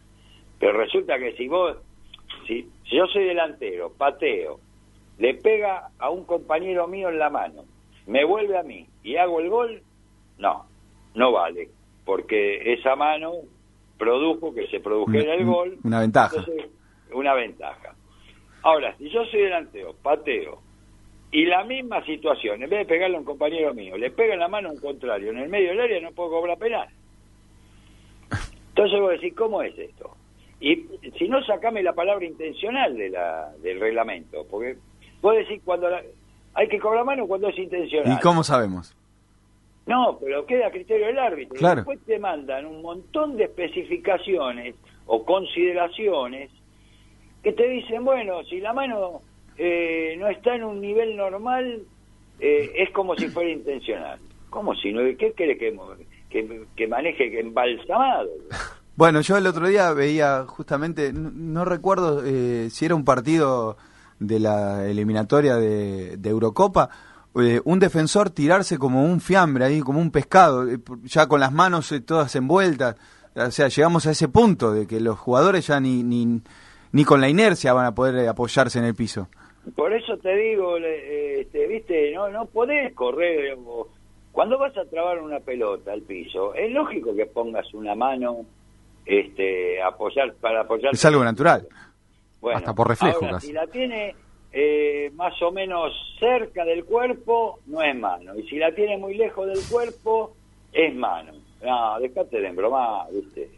Pero 0.58 0.72
resulta 0.76 1.18
que 1.18 1.32
si 1.36 1.46
vos, 1.48 1.76
si, 2.46 2.68
si 2.90 2.96
yo 2.96 3.06
soy 3.06 3.24
delantero, 3.24 3.92
pateo, 3.96 4.58
le 5.18 5.34
pega 5.34 5.88
a 5.98 6.10
un 6.10 6.24
compañero 6.24 6.86
mío 6.88 7.08
en 7.08 7.18
la 7.20 7.30
mano, 7.30 7.64
me 8.06 8.24
vuelve 8.24 8.56
a 8.58 8.62
mí 8.62 8.86
y 9.02 9.16
hago 9.16 9.40
el 9.40 9.48
gol, 9.48 9.82
no, 10.38 10.66
no 11.14 11.32
vale, 11.32 11.68
porque 12.04 12.72
esa 12.74 12.96
mano 12.96 13.32
produjo 13.98 14.52
que 14.54 14.66
se 14.68 14.80
produjera 14.80 15.34
el 15.34 15.44
gol. 15.44 15.78
una 15.84 16.00
ventaja. 16.00 16.36
Entonces, 16.36 16.70
una 17.12 17.34
ventaja. 17.34 17.94
Ahora, 18.62 18.96
si 18.96 19.08
yo 19.10 19.24
soy 19.26 19.42
delantero, 19.42 19.94
pateo, 20.02 20.60
y 21.30 21.46
la 21.46 21.64
misma 21.64 22.04
situación, 22.04 22.62
en 22.62 22.68
vez 22.70 22.80
de 22.80 22.84
pegarle 22.86 23.16
a 23.16 23.20
un 23.20 23.24
compañero 23.24 23.72
mío, 23.74 23.96
le 23.96 24.10
pega 24.10 24.34
en 24.34 24.40
la 24.40 24.48
mano 24.48 24.68
a 24.68 24.72
un 24.72 24.80
contrario, 24.80 25.30
en 25.30 25.38
el 25.38 25.48
medio 25.48 25.70
del 25.70 25.80
área 25.80 26.00
no 26.00 26.12
puedo 26.12 26.30
cobrar 26.30 26.58
penal. 26.58 26.88
Entonces 28.68 29.00
vos 29.00 29.10
decís, 29.12 29.34
¿cómo 29.34 29.62
es 29.62 29.76
esto? 29.78 30.16
Y 30.60 30.86
si 31.18 31.28
no, 31.28 31.42
sacame 31.44 31.82
la 31.82 31.92
palabra 31.92 32.24
intencional 32.24 32.96
de 32.96 33.10
la, 33.10 33.50
del 33.62 33.80
reglamento, 33.80 34.46
porque 34.50 34.76
vos 35.20 35.34
decís 35.36 35.60
cuando 35.64 35.88
la- 35.90 36.02
hay 36.54 36.68
que 36.68 36.78
cobrar 36.78 37.04
mano 37.04 37.26
cuando 37.26 37.48
es 37.48 37.58
intencional. 37.58 38.16
¿Y 38.16 38.20
cómo 38.20 38.44
sabemos? 38.44 38.94
No, 39.86 40.18
pero 40.20 40.46
queda 40.46 40.68
a 40.68 40.70
criterio 40.70 41.06
del 41.06 41.18
árbitro. 41.18 41.56
Claro. 41.56 41.76
Después 41.76 41.98
te 42.06 42.18
mandan 42.18 42.66
un 42.66 42.82
montón 42.82 43.36
de 43.36 43.44
especificaciones 43.44 44.74
o 45.06 45.24
consideraciones 45.24 46.50
que 47.42 47.52
te 47.52 47.68
dicen, 47.68 48.04
bueno, 48.04 48.44
si 48.44 48.60
la 48.60 48.72
mano 48.72 49.22
eh, 49.58 50.14
no 50.18 50.28
está 50.28 50.54
en 50.54 50.64
un 50.64 50.80
nivel 50.80 51.16
normal, 51.16 51.82
eh, 52.38 52.72
es 52.76 52.90
como 52.90 53.16
si 53.16 53.28
fuera 53.28 53.50
intencional. 53.50 54.20
¿Cómo 54.50 54.74
si 54.76 54.92
no? 54.92 55.00
¿Qué 55.18 55.32
quiere 55.32 55.56
que, 55.58 55.76
que, 56.30 56.62
que 56.76 56.86
maneje 56.86 57.40
embalsamado? 57.40 58.28
Bueno, 58.94 59.22
yo 59.22 59.38
el 59.38 59.46
otro 59.46 59.66
día 59.68 59.92
veía 59.92 60.44
justamente, 60.46 61.12
no, 61.14 61.64
recuerdo 61.64 62.22
eh, 62.24 62.68
si 62.70 62.84
era 62.84 62.94
un 62.94 63.04
partido 63.04 63.78
de 64.26 64.40
la 64.40 64.86
eliminatoria 64.86 65.56
de, 65.56 66.18
Eurocopa, 66.24 66.88
eh, 67.40 67.60
un 67.64 67.78
defensor 67.78 68.30
tirarse 68.30 68.78
como 68.78 69.04
un 69.04 69.20
fiambre 69.20 69.64
ahí, 69.64 69.80
como 69.80 70.00
un 70.00 70.10
pescado, 70.10 70.68
eh, 70.68 70.78
ya 71.04 71.26
con 71.26 71.40
las 71.40 71.52
manos 71.52 71.94
todas 72.06 72.34
envueltas. 72.36 72.96
O 73.34 73.50
sea, 73.50 73.68
llegamos 73.68 74.06
a 74.06 74.10
ese 74.10 74.28
punto 74.28 74.72
de 74.72 74.86
que 74.86 75.00
los 75.00 75.18
jugadores 75.18 75.66
ya 75.66 75.80
ni, 75.80 76.02
ni, 76.02 76.42
ni 76.92 77.04
con 77.04 77.20
la 77.20 77.28
inercia 77.28 77.72
van 77.72 77.86
a 77.86 77.94
poder 77.94 78.28
apoyarse 78.28 78.78
en 78.78 78.84
el 78.84 78.94
piso. 78.94 79.28
Por 79.74 79.92
eso 79.92 80.16
te 80.18 80.36
digo, 80.36 80.76
este, 80.76 81.66
viste, 81.66 82.12
no, 82.12 82.28
no 82.28 82.46
podés 82.46 82.92
correr. 82.94 83.56
Cuando 84.32 84.58
vas 84.58 84.76
a 84.76 84.84
trabar 84.84 85.20
una 85.22 85.40
pelota 85.40 85.92
al 85.92 86.02
piso, 86.02 86.54
es 86.54 86.70
lógico 86.72 87.14
que 87.14 87.26
pongas 87.26 87.72
una 87.72 87.94
mano 87.94 88.44
este, 89.06 89.80
apoyar 89.82 90.34
para 90.34 90.62
apoyar. 90.62 90.92
Es 90.92 91.04
algo 91.04 91.24
natural. 91.24 91.66
Bueno, 92.42 92.58
Hasta 92.58 92.74
por 92.74 92.88
reflejo. 92.88 93.38
si 93.38 93.52
la 93.52 93.68
tiene 93.68 94.16
eh, 94.52 95.12
más 95.14 95.40
o 95.40 95.52
menos 95.52 95.94
cerca 96.18 96.64
del 96.64 96.84
cuerpo, 96.84 97.60
no 97.66 97.80
es 97.80 97.96
mano. 97.96 98.36
Y 98.36 98.42
si 98.48 98.56
la 98.58 98.74
tiene 98.74 98.98
muy 98.98 99.14
lejos 99.14 99.46
del 99.46 99.60
cuerpo, 99.70 100.34
es 100.72 100.92
mano. 100.92 101.32
No, 101.62 102.00
dejate 102.00 102.40
de 102.40 102.48
embromar, 102.48 103.06
¿viste? 103.12 103.48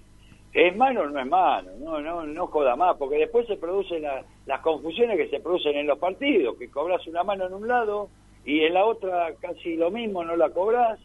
¿Es 0.52 0.76
mano 0.76 1.00
o 1.00 1.06
no 1.06 1.18
es 1.18 1.26
mano? 1.26 1.70
No, 1.80 2.00
no, 2.00 2.26
no 2.26 2.46
joda 2.48 2.76
más, 2.76 2.96
porque 2.98 3.16
después 3.16 3.46
se 3.46 3.56
producen 3.56 4.02
las 4.46 4.60
confusiones 4.60 5.16
que 5.16 5.30
se 5.30 5.40
producen 5.40 5.76
en 5.76 5.86
los 5.86 5.98
partidos, 5.98 6.56
que 6.58 6.70
cobras 6.70 7.04
una 7.06 7.24
mano 7.24 7.46
en 7.46 7.54
un 7.54 7.66
lado 7.66 8.10
y 8.44 8.60
en 8.60 8.74
la 8.74 8.84
otra 8.84 9.34
casi 9.40 9.76
lo 9.76 9.90
mismo, 9.90 10.22
no 10.22 10.36
la 10.36 10.50
cobras 10.50 11.00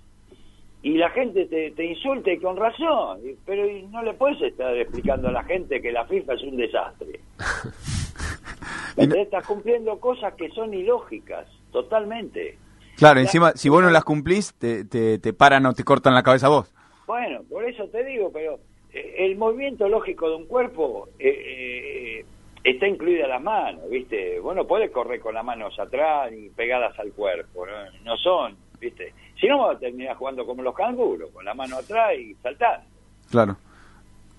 y 0.81 0.97
la 0.97 1.09
gente 1.09 1.45
te, 1.45 1.71
te 1.71 1.85
insulta 1.85 2.31
y 2.31 2.39
con 2.39 2.55
razón, 2.55 3.19
pero 3.45 3.65
no 3.89 4.01
le 4.01 4.13
puedes 4.13 4.41
estar 4.41 4.75
explicando 4.77 5.27
a 5.27 5.31
la 5.31 5.43
gente 5.43 5.81
que 5.81 5.91
la 5.91 6.05
FIFA 6.05 6.33
es 6.33 6.43
un 6.43 6.57
desastre. 6.57 7.19
Estás 8.97 9.45
cumpliendo 9.45 9.99
cosas 9.99 10.33
que 10.35 10.49
son 10.49 10.73
ilógicas, 10.73 11.47
totalmente. 11.71 12.57
Claro, 12.97 13.19
encima, 13.19 13.51
si 13.53 13.69
vos 13.69 13.81
no 13.81 13.89
las 13.89 14.03
cumplís, 14.03 14.53
te, 14.55 14.83
te, 14.85 15.33
paran 15.33 15.65
o 15.65 15.73
te 15.73 15.83
cortan 15.83 16.13
la 16.13 16.23
cabeza 16.23 16.47
a 16.47 16.49
vos. 16.49 16.73
Bueno, 17.07 17.41
por 17.49 17.63
eso 17.63 17.87
te 17.87 18.03
digo, 18.03 18.29
pero 18.31 18.59
eh, 18.93 19.15
el 19.19 19.37
movimiento 19.37 19.87
lógico 19.87 20.29
de 20.29 20.35
un 20.35 20.45
cuerpo 20.45 21.07
eh, 21.17 21.29
eh, 21.29 22.25
está 22.63 22.87
incluida 22.87 23.27
la 23.27 23.39
mano, 23.39 23.87
¿viste? 23.89 24.39
Vos 24.39 24.55
no 24.55 24.67
podés 24.67 24.91
correr 24.91 25.21
con 25.21 25.33
las 25.33 25.45
manos 25.45 25.79
atrás 25.79 26.31
y 26.33 26.49
pegadas 26.49 26.97
al 26.99 27.13
cuerpo, 27.13 27.65
no, 27.65 27.73
no 28.03 28.17
son, 28.17 28.57
¿viste? 28.79 29.13
Si 29.39 29.47
no, 29.47 29.59
vas 29.59 29.77
a 29.77 29.79
terminar 29.79 30.15
jugando 30.17 30.45
como 30.45 30.61
los 30.61 30.75
canguros, 30.75 31.29
con 31.31 31.45
la 31.45 31.53
mano 31.53 31.77
atrás 31.77 32.11
y 32.17 32.33
saltar. 32.35 32.83
Claro. 33.29 33.57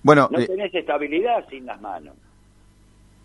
Bueno, 0.03 0.29
no 0.31 0.39
eh, 0.39 0.47
tenés 0.47 0.73
estabilidad 0.73 1.45
sin 1.49 1.65
las 1.65 1.81
manos. 1.81 2.13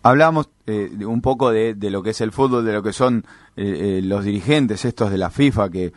Hablamos 0.03 0.49
eh, 0.65 0.89
un 1.05 1.21
poco 1.21 1.51
de, 1.51 1.75
lo 1.75 2.01
que 2.01 2.11
es 2.11 2.21
el 2.21 2.31
fútbol, 2.31 2.63
de 2.65 2.73
lo 2.73 2.81
que 2.81 2.93
son 2.93 3.25
eh, 3.55 3.99
los 4.03 4.23
dirigentes 4.23 4.85
estos 4.85 5.11
de 5.11 5.17
la 5.17 5.29
FIFA 5.29 5.69
que 5.69 5.91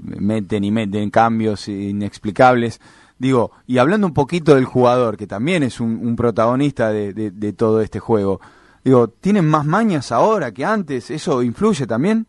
meten 0.00 0.64
y 0.64 0.70
meten 0.70 1.10
cambios 1.10 1.68
inexplicables. 1.68 2.80
Digo, 3.18 3.52
y 3.66 3.78
hablando 3.78 4.06
un 4.06 4.14
poquito 4.14 4.54
del 4.54 4.64
jugador, 4.64 5.16
que 5.16 5.26
también 5.26 5.62
es 5.62 5.80
un, 5.80 6.16
protagonista 6.16 6.90
de, 6.90 7.12
de, 7.12 7.52
todo 7.52 7.80
este 7.80 8.00
juego. 8.00 8.40
Digo, 8.84 9.08
¿tienen 9.08 9.46
más 9.46 9.64
mañas 9.64 10.12
ahora 10.12 10.52
que 10.52 10.64
antes? 10.64 11.10
¿Eso 11.10 11.42
influye 11.42 11.86
también? 11.86 12.26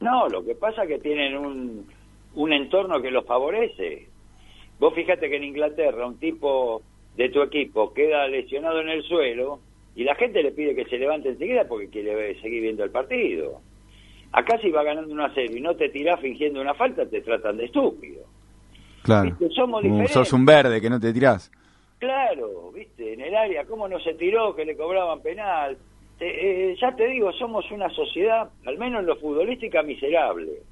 No, 0.00 0.28
lo 0.28 0.44
que 0.44 0.54
pasa 0.54 0.82
es 0.82 0.88
que 0.88 0.98
tienen 0.98 1.36
un, 1.36 1.86
un 2.34 2.52
entorno 2.52 3.00
que 3.00 3.10
los 3.10 3.24
favorece. 3.24 4.08
Vos 4.78 4.94
fíjate 4.94 5.28
que 5.28 5.36
en 5.36 5.44
Inglaterra 5.44 6.06
un 6.06 6.18
tipo 6.18 6.82
de 7.16 7.30
tu 7.30 7.42
equipo 7.42 7.94
queda 7.94 8.28
lesionado 8.28 8.80
en 8.80 8.90
el 8.90 9.02
suelo 9.04 9.60
y 9.94 10.04
la 10.04 10.14
gente 10.14 10.42
le 10.42 10.52
pide 10.52 10.74
que 10.74 10.84
se 10.84 10.98
levante 10.98 11.30
enseguida 11.30 11.66
porque 11.66 11.88
quiere 11.88 12.38
seguir 12.40 12.62
viendo 12.62 12.84
el 12.84 12.90
partido. 12.90 13.60
Acá 14.32 14.58
si 14.60 14.70
va 14.70 14.82
ganando 14.82 15.12
una 15.12 15.32
serie 15.32 15.58
y 15.58 15.62
no 15.62 15.74
te 15.74 15.88
tirás 15.88 16.20
fingiendo 16.20 16.60
una 16.60 16.74
falta, 16.74 17.06
te 17.06 17.22
tratan 17.22 17.56
de 17.56 17.64
estúpido. 17.64 18.24
Claro. 19.02 19.34
Somos 19.54 19.82
diferentes. 19.82 20.12
Sos 20.12 20.32
un 20.32 20.44
verde 20.44 20.80
que 20.80 20.90
no 20.90 21.00
te 21.00 21.12
tirás. 21.12 21.50
Claro, 21.98 22.70
viste, 22.72 23.14
en 23.14 23.22
el 23.22 23.34
área, 23.34 23.64
¿cómo 23.64 23.88
no 23.88 23.98
se 24.00 24.12
tiró 24.14 24.54
que 24.54 24.66
le 24.66 24.76
cobraban 24.76 25.22
penal? 25.22 25.78
Eh, 26.18 26.74
ya 26.80 26.94
te 26.96 27.06
digo, 27.08 27.32
somos 27.32 27.70
una 27.70 27.90
sociedad, 27.90 28.48
al 28.64 28.78
menos 28.78 29.00
en 29.00 29.06
lo 29.06 29.16
futbolística, 29.16 29.82
miserable. 29.82 30.62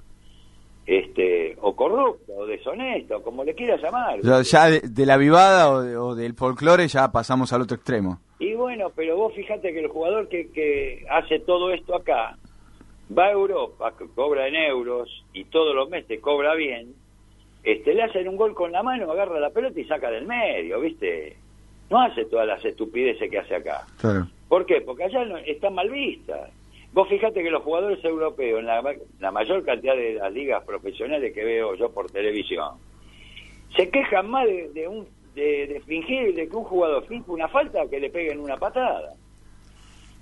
Este, 0.87 1.57
o 1.61 1.75
corrupta, 1.75 2.33
o 2.37 2.47
deshonesta, 2.47 3.17
o 3.17 3.23
como 3.23 3.43
le 3.45 3.55
quieras 3.55 3.81
llamar. 3.83 4.21
Ya, 4.21 4.69
de, 4.69 5.07
la 5.07 5.17
vivada 5.17 5.71
o, 5.71 6.15
del 6.15 6.35
folclore 6.35 6.89
ya 6.89 7.11
pasamos 7.11 7.53
al 7.53 7.63
otro 7.63 7.77
extremo. 7.77 8.21
Y 8.39 8.53
bueno, 8.55 8.91
pero 8.95 9.17
vos 9.17 9.35
fíjate 9.35 9.73
que 9.73 9.81
el 9.81 9.89
jugador 9.89 10.29
que, 10.29 10.51
que 10.51 11.05
hace 11.09 11.41
todo 11.41 11.73
esto 11.73 11.95
acá, 11.95 12.37
va 13.17 13.27
a 13.27 13.33
Europa, 13.33 13.95
que 13.99 14.07
cobra 14.15 14.47
en 14.49 14.57
euros, 14.57 15.25
y 15.33 15.45
todos 15.45 15.75
los 15.75 15.89
meses 15.89 16.21
cobra 16.21 16.55
bien, 16.55 16.95
este, 17.63 17.95
le 17.95 18.03
hacen 18.03 18.29
un 18.29 18.37
gol 18.37 18.55
con 18.55 18.73
la 18.73 18.83
mano, 18.83 19.11
agarra 19.11 19.41
la 19.41 19.51
pelota 19.51 19.81
y 19.81 19.85
saca 19.85 20.11
del 20.11 20.27
medio, 20.27 20.81
¿viste? 20.81 21.37
No 21.91 22.01
hace 22.01 22.25
todas 22.25 22.47
las 22.47 22.65
estupideces 22.65 23.31
que 23.31 23.39
hace 23.39 23.57
acá. 23.57 23.87
Claro. 24.01 24.27
¿Por 24.49 24.67
qué? 24.67 24.81
Porque 24.81 25.05
allá 25.05 25.25
no, 25.25 25.37
está 25.39 25.71
mal 25.71 25.91
vista. 25.91 26.49
Vos 26.93 27.09
fíjate 27.09 27.43
que 27.43 27.51
los 27.51 27.63
jugadores 27.65 28.03
europeos, 28.05 28.61
en 28.61 28.67
la, 28.67 29.33
mayor 29.33 29.65
cantidad 29.65 29.97
de 29.97 30.15
las 30.15 30.33
ligas 30.33 30.63
profesionales 30.65 31.35
que 31.35 31.45
veo 31.45 31.75
yo 31.75 31.91
por 31.91 32.09
televisión, 32.09 32.77
se 33.77 33.91
quejan 33.91 34.31
más 34.31 34.47
de, 34.47 34.87
un, 34.87 35.05
de, 35.35 35.83
fingir, 35.85 36.37
de 36.37 36.49
que 36.49 36.57
un 36.57 36.63
jugador 36.63 37.05
finge 37.07 37.29
una 37.33 37.49
falta 37.49 37.81
que 37.91 37.99
le 37.99 38.11
peguen 38.11 38.39
una 38.39 38.57
patada. 38.59 39.13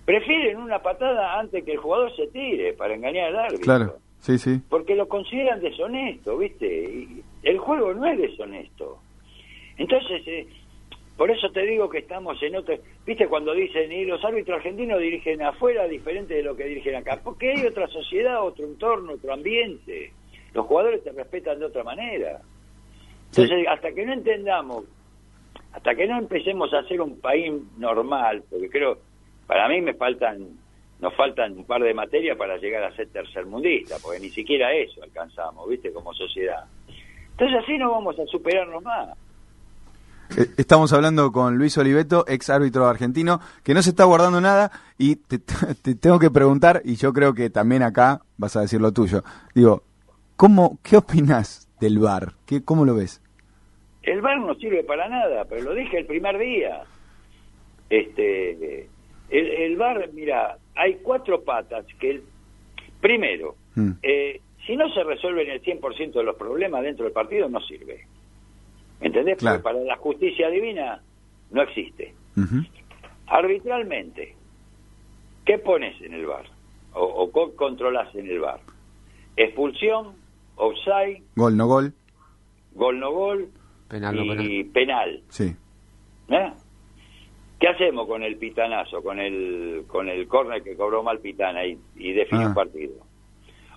Prefieren 0.06 0.56
una 0.56 0.78
patada 0.78 1.38
antes 1.38 1.62
que 1.62 1.72
el 1.72 1.78
jugador 1.78 2.14
se 2.16 2.28
tire 2.28 2.72
para 2.72 2.94
engañar 2.94 3.26
al 3.26 3.36
árbitro. 3.36 3.64
Claro, 3.64 3.96
sí, 4.20 4.38
sí. 4.38 4.62
Porque 4.70 4.96
lo 4.96 5.06
consideran 5.08 5.60
deshonesto, 5.60 6.38
¿viste? 6.38 6.66
Y 6.66 7.22
el 7.42 7.58
juego 7.58 7.92
no 7.92 8.06
es 8.06 8.16
deshonesto. 8.16 8.98
Entonces, 9.76 10.22
eh, 10.26 10.46
por 11.16 11.30
eso 11.30 11.50
te 11.50 11.62
digo 11.66 11.88
que 11.90 11.98
estamos 11.98 12.42
en 12.42 12.56
otro... 12.56 12.76
¿Viste 13.04 13.28
cuando 13.28 13.52
dicen, 13.52 13.92
y 13.92 14.04
los 14.04 14.24
árbitros 14.24 14.56
argentinos 14.56 14.98
dirigen 14.98 15.42
afuera 15.42 15.86
diferente 15.86 16.34
de 16.34 16.42
lo 16.42 16.56
que 16.56 16.64
dirigen 16.64 16.96
acá? 16.96 17.20
Porque 17.22 17.50
hay 17.50 17.66
otra 17.66 17.86
sociedad, 17.88 18.42
otro 18.42 18.64
entorno, 18.64 19.12
otro 19.12 19.32
ambiente. 19.32 20.12
Los 20.54 20.66
jugadores 20.66 21.04
te 21.04 21.12
respetan 21.12 21.58
de 21.58 21.66
otra 21.66 21.84
manera. 21.84 22.40
Entonces, 23.28 23.66
hasta 23.68 23.92
que 23.92 24.06
no 24.06 24.12
entendamos, 24.12 24.84
hasta 25.72 25.94
que 25.94 26.06
no 26.06 26.18
empecemos 26.18 26.72
a 26.74 26.82
ser 26.84 27.00
un 27.00 27.20
país 27.20 27.52
normal, 27.78 28.42
porque 28.50 28.68
creo, 28.68 28.98
para 29.46 29.68
mí 29.68 29.80
me 29.80 29.94
faltan, 29.94 30.48
nos 31.00 31.14
faltan 31.14 31.56
un 31.56 31.64
par 31.64 31.82
de 31.82 31.94
materias 31.94 32.36
para 32.36 32.56
llegar 32.56 32.84
a 32.84 32.94
ser 32.94 33.08
tercermundista, 33.08 33.96
porque 34.02 34.20
ni 34.20 34.28
siquiera 34.28 34.72
eso 34.74 35.02
alcanzamos, 35.02 35.68
¿viste? 35.68 35.92
Como 35.92 36.12
sociedad. 36.14 36.64
Entonces 37.32 37.58
así 37.62 37.78
no 37.78 37.90
vamos 37.90 38.18
a 38.18 38.26
superarnos 38.26 38.82
más. 38.82 39.16
Eh, 40.36 40.46
estamos 40.56 40.92
hablando 40.92 41.30
con 41.30 41.58
Luis 41.58 41.76
Oliveto, 41.78 42.24
ex 42.26 42.48
árbitro 42.50 42.86
argentino, 42.86 43.40
que 43.62 43.74
no 43.74 43.82
se 43.82 43.90
está 43.90 44.04
guardando 44.04 44.40
nada 44.40 44.70
y 44.98 45.16
te, 45.16 45.38
tengo 45.94 46.18
que 46.18 46.30
preguntar, 46.30 46.82
y 46.84 46.96
yo 46.96 47.12
creo 47.12 47.34
que 47.34 47.50
también 47.50 47.82
acá 47.82 48.20
vas 48.38 48.56
a 48.56 48.62
decir 48.62 48.80
lo 48.80 48.92
tuyo. 48.92 49.22
Digo, 49.54 49.82
¿cómo, 50.36 50.78
¿qué 50.82 50.96
opinas 50.96 51.68
del 51.80 51.98
VAR? 51.98 52.32
¿Qué, 52.46 52.64
¿Cómo 52.64 52.84
lo 52.84 52.94
ves? 52.94 53.20
El 54.02 54.20
VAR 54.20 54.38
no 54.40 54.54
sirve 54.54 54.84
para 54.84 55.08
nada, 55.08 55.44
pero 55.44 55.62
lo 55.62 55.74
dije 55.74 55.98
el 55.98 56.06
primer 56.06 56.38
día. 56.38 56.82
Este, 57.90 58.88
el, 59.30 59.46
el 59.46 59.76
VAR, 59.76 60.10
mira, 60.12 60.56
hay 60.74 60.96
cuatro 61.02 61.42
patas 61.42 61.84
que, 62.00 62.10
el, 62.10 62.22
primero, 63.02 63.56
mm. 63.74 63.90
eh, 64.02 64.40
si 64.66 64.76
no 64.76 64.88
se 64.94 65.04
resuelven 65.04 65.50
el 65.50 65.62
100% 65.62 66.12
de 66.12 66.22
los 66.22 66.36
problemas 66.36 66.82
dentro 66.82 67.04
del 67.04 67.12
partido, 67.12 67.48
no 67.48 67.60
sirve. 67.60 68.06
¿Entendés? 69.02 69.38
Porque 69.40 69.58
para 69.58 69.80
la 69.80 69.96
justicia 69.96 70.48
divina 70.48 71.02
no 71.50 71.62
existe. 71.62 72.14
Arbitralmente, 73.26 74.34
¿qué 75.44 75.58
pones 75.58 76.00
en 76.02 76.14
el 76.14 76.26
bar? 76.26 76.46
O, 76.94 77.04
o 77.04 77.54
controlas 77.56 78.14
en 78.14 78.28
el 78.28 78.40
bar? 78.40 78.60
Expulsión, 79.36 80.14
offside. 80.56 81.22
Gol, 81.34 81.56
no 81.56 81.66
gol. 81.66 81.92
Gol, 82.74 83.00
no 83.00 83.10
gol. 83.10 83.48
Penal, 83.88 84.40
y 84.40 84.64
penal. 84.64 85.22
Sí. 85.28 85.54
¿Eh? 86.28 86.52
¿Qué 87.58 87.68
hacemos 87.68 88.06
con 88.06 88.22
el 88.22 88.36
pitanazo, 88.36 89.02
con 89.02 89.18
el 89.18 89.84
con 89.86 90.08
el 90.08 90.26
córner 90.26 90.62
que 90.62 90.76
cobró 90.76 91.02
mal 91.02 91.18
Pitana 91.18 91.64
y, 91.66 91.78
y 91.96 92.12
define 92.12 92.46
un 92.46 92.52
ah. 92.52 92.54
partido? 92.54 92.94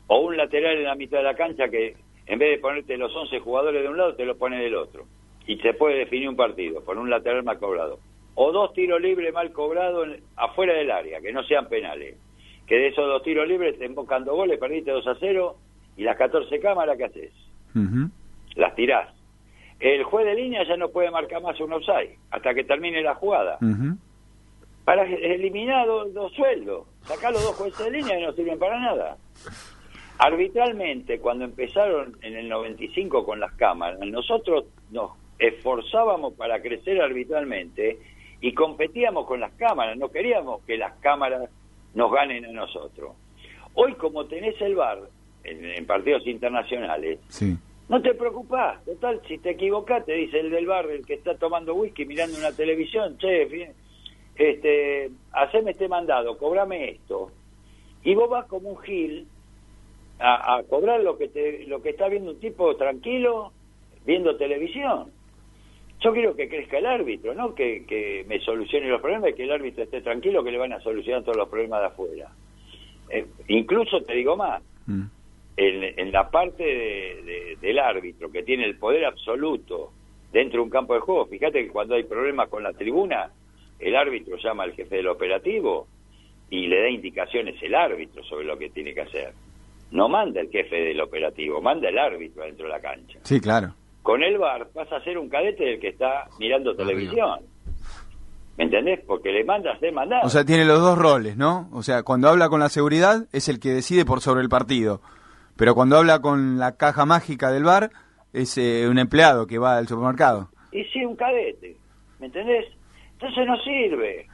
O 0.08 0.20
un 0.20 0.38
lateral 0.38 0.78
en 0.78 0.84
la 0.86 0.96
mitad 0.96 1.18
de 1.18 1.24
la 1.24 1.36
cancha 1.36 1.68
que 1.68 1.96
en 2.28 2.40
vez 2.40 2.52
de 2.52 2.58
ponerte 2.60 2.98
los 2.98 3.16
11 3.16 3.40
jugadores 3.40 3.84
de 3.84 3.90
un 3.90 3.98
lado, 3.98 4.16
te 4.16 4.26
lo 4.26 4.38
pone 4.38 4.62
del 4.62 4.76
otro. 4.76 5.06
Y 5.48 5.58
se 5.58 5.74
puede 5.74 5.98
definir 6.00 6.30
un 6.30 6.36
partido 6.36 6.82
por 6.84 6.98
un 6.98 7.10
lateral 7.10 7.44
más 7.44 7.58
cobrado. 7.58 8.00
o 8.38 8.52
dos 8.52 8.74
tiros 8.74 9.00
libres 9.00 9.34
mal 9.34 9.52
cobrados 9.54 10.10
afuera 10.36 10.74
del 10.74 10.92
área, 10.92 11.22
que 11.22 11.32
no 11.32 11.44
sean 11.44 11.70
penales. 11.70 12.18
Que 12.68 12.76
de 12.76 12.88
esos 12.88 13.08
dos 13.08 13.24
tiros 13.24 13.48
libres 13.48 13.78
te 13.80 13.86
embocando 13.86 14.36
goles, 14.36 14.60
perdiste 14.60 14.92
2 14.92 15.08
a 15.08 15.16
0 15.20 15.56
y 15.98 16.04
las 16.04 16.18
14 16.18 16.60
cámaras, 16.60 16.98
¿qué 16.98 17.06
haces? 17.06 17.32
Las 18.56 18.76
tirás. 18.76 19.14
El 19.80 20.04
juez 20.04 20.26
de 20.26 20.36
línea 20.36 20.64
ya 20.68 20.76
no 20.78 20.90
puede 20.90 21.12
marcar 21.12 21.42
más 21.42 21.60
un 21.60 21.74
offside 21.74 22.18
hasta 22.32 22.54
que 22.54 22.64
termine 22.64 23.02
la 23.02 23.16
jugada. 23.16 23.58
Para 24.84 25.04
eliminar 25.04 25.88
dos, 25.88 26.32
sueldos. 26.34 26.88
Sacar 27.04 27.32
los 27.32 27.44
dos 27.44 27.56
jueces 27.56 27.86
de 27.86 27.92
línea 27.92 28.20
y 28.20 28.24
no 28.24 28.34
sirven 28.34 28.60
para 28.60 28.80
nada. 28.80 29.18
Arbitralmente, 30.18 31.20
cuando 31.20 31.46
empezaron 31.46 32.18
en 32.22 32.36
el 32.36 32.48
95 32.50 33.26
con 33.26 33.40
las 33.40 33.54
cámaras, 33.54 34.00
nosotros 34.00 34.66
nos 34.92 35.12
esforzábamos 35.40 36.34
para 36.34 36.62
crecer 36.62 37.02
arbitralmente 37.02 38.00
y 38.42 38.54
competíamos 38.54 39.26
con 39.26 39.40
las 39.40 39.54
cámaras, 39.54 39.98
no 39.98 40.10
queríamos 40.10 40.64
que 40.66 40.78
las 40.78 40.94
cámaras 41.00 41.50
nos 41.94 42.12
ganen 42.12 42.46
a 42.46 42.52
nosotros. 42.52 43.16
Hoy 43.74 43.94
como 43.96 44.26
tenés 44.26 44.60
el 44.62 44.76
VAR 44.76 45.00
en, 45.44 45.86
partidos 45.86 46.26
internacionales, 46.28 47.20
no 47.88 48.02
te 48.02 48.14
preocupás, 48.16 48.84
total, 48.84 49.22
si 49.28 49.38
te 49.38 49.52
equivocás, 49.52 50.06
te 50.06 50.14
dice 50.14 50.40
el 50.40 50.50
del 50.50 50.66
bar, 50.66 50.90
el 50.90 51.06
que 51.06 51.14
está 51.14 51.38
tomando 51.38 51.76
whisky 51.76 52.06
mirando 52.06 52.38
una 52.38 52.52
televisión, 52.52 53.18
che, 53.18 53.74
este, 54.36 55.12
haceme 55.32 55.72
este 55.72 55.88
mandado, 55.88 56.38
cobrame 56.38 56.90
esto. 56.90 57.32
Y 58.04 58.16
vos 58.16 58.30
vas 58.30 58.46
como 58.48 58.70
un 58.70 58.78
gil 58.80 59.28
a, 60.20 60.62
cobrar 60.70 61.02
lo 61.02 61.18
que, 61.18 61.28
te, 61.28 61.66
lo 61.68 61.82
que 61.82 61.90
está 61.90 62.08
viendo 62.08 62.32
un 62.32 62.40
tipo 62.40 62.76
tranquilo 62.76 63.52
viendo 64.06 64.38
televisión. 64.38 65.12
Yo 66.02 66.14
quiero 66.14 66.36
que 66.36 66.48
crezca 66.48 66.78
el 66.78 66.86
árbitro, 66.86 67.34
no 67.34 67.56
que, 67.56 68.26
me 68.28 68.40
solucione 68.40 68.88
los 68.88 69.02
problemas, 69.02 69.34
que 69.34 69.44
el 69.44 69.52
árbitro 69.52 69.84
esté 69.84 70.02
tranquilo, 70.02 70.44
que 70.44 70.52
le 70.52 70.58
van 70.58 70.74
a 70.74 70.80
solucionar 70.82 71.24
todos 71.24 71.38
los 71.38 71.50
problemas 71.50 71.80
de 71.82 71.88
afuera. 71.88 72.30
Eh, 73.10 73.26
incluso 73.48 74.02
te 74.02 74.14
digo 74.14 74.36
más, 74.36 74.62
mm. 74.86 75.04
en, 75.58 76.12
la 76.12 76.30
parte 76.30 77.58
del 77.60 77.80
árbitro 77.80 78.32
que 78.32 78.44
tiene 78.44 78.66
el 78.66 78.78
poder 78.78 79.06
absoluto 79.06 79.92
dentro 80.32 80.60
de 80.60 80.64
un 80.64 80.70
campo 80.70 80.94
de 80.94 81.00
juego, 81.00 81.26
fíjate 81.28 81.64
que 81.64 81.70
cuando 81.70 81.96
hay 81.96 82.04
problemas 82.04 82.50
con 82.50 82.62
la 82.62 82.74
tribuna, 82.74 83.32
el 83.80 83.96
árbitro 83.96 84.38
llama 84.38 84.64
al 84.64 84.74
jefe 84.74 84.98
del 84.98 85.08
operativo 85.08 85.88
y 86.50 86.68
le 86.68 86.82
da 86.82 86.90
indicaciones 86.90 87.56
el 87.62 87.74
árbitro 87.74 88.24
sobre 88.24 88.46
lo 88.46 88.58
que 88.58 88.70
tiene 88.70 88.94
que 88.94 89.02
hacer. 89.02 89.34
No 89.92 90.10
manda 90.10 90.42
el 90.42 90.50
jefe 90.50 90.76
del 90.76 91.00
operativo, 91.02 91.62
manda 91.62 91.90
el 91.90 91.98
árbitro 91.98 92.44
dentro 92.44 92.66
de 92.66 92.72
la 92.72 92.80
cancha. 92.80 93.20
Sí, 93.24 93.40
claro. 93.40 93.74
Con 94.06 94.22
el 94.22 94.38
bar 94.38 94.68
vas 94.76 94.92
a 94.92 95.04
ser 95.04 95.18
un 95.18 95.30
cadete 95.30 95.64
del 95.64 95.80
que 95.80 95.88
está 95.88 96.28
mirando 96.38 96.76
televisión. 96.76 97.40
¿Me 98.56 98.66
entendés? 98.66 99.00
Porque 99.04 99.32
le 99.32 99.44
mandas 99.44 99.82
de 99.82 99.92
mandar. 99.92 100.24
O 100.24 100.30
sea, 100.30 100.46
tiene 100.46 100.64
los 100.64 100.80
dos 100.80 100.96
roles, 100.96 101.38
¿no? 101.38 101.68
O 101.74 101.82
sea, 101.82 102.04
cuando 102.04 102.30
habla 102.30 102.48
con 102.48 102.60
la 102.60 102.70
seguridad 102.70 103.26
es 103.34 103.50
el 103.50 103.60
que 103.60 103.70
decide 103.70 104.06
por 104.06 104.22
sobre 104.22 104.44
el 104.44 104.48
partido. 104.48 105.02
Pero 105.58 105.74
cuando 105.74 105.98
habla 105.98 106.22
con 106.22 106.60
la 106.60 106.78
caja 106.78 107.08
mágica 107.08 107.52
del 107.52 107.64
bar 107.64 107.90
es 108.32 108.60
eh, 108.60 108.88
un 108.88 109.00
empleado 109.00 109.48
que 109.48 109.58
va 109.58 109.76
al 109.76 109.88
supermercado. 109.88 110.50
Y 110.72 110.84
sí, 110.84 111.04
un 111.04 111.16
cadete. 111.16 111.76
¿Me 112.20 112.28
entendés? 112.28 112.68
Entonces 113.14 113.48
no 113.48 113.58
sirve. 113.64 114.28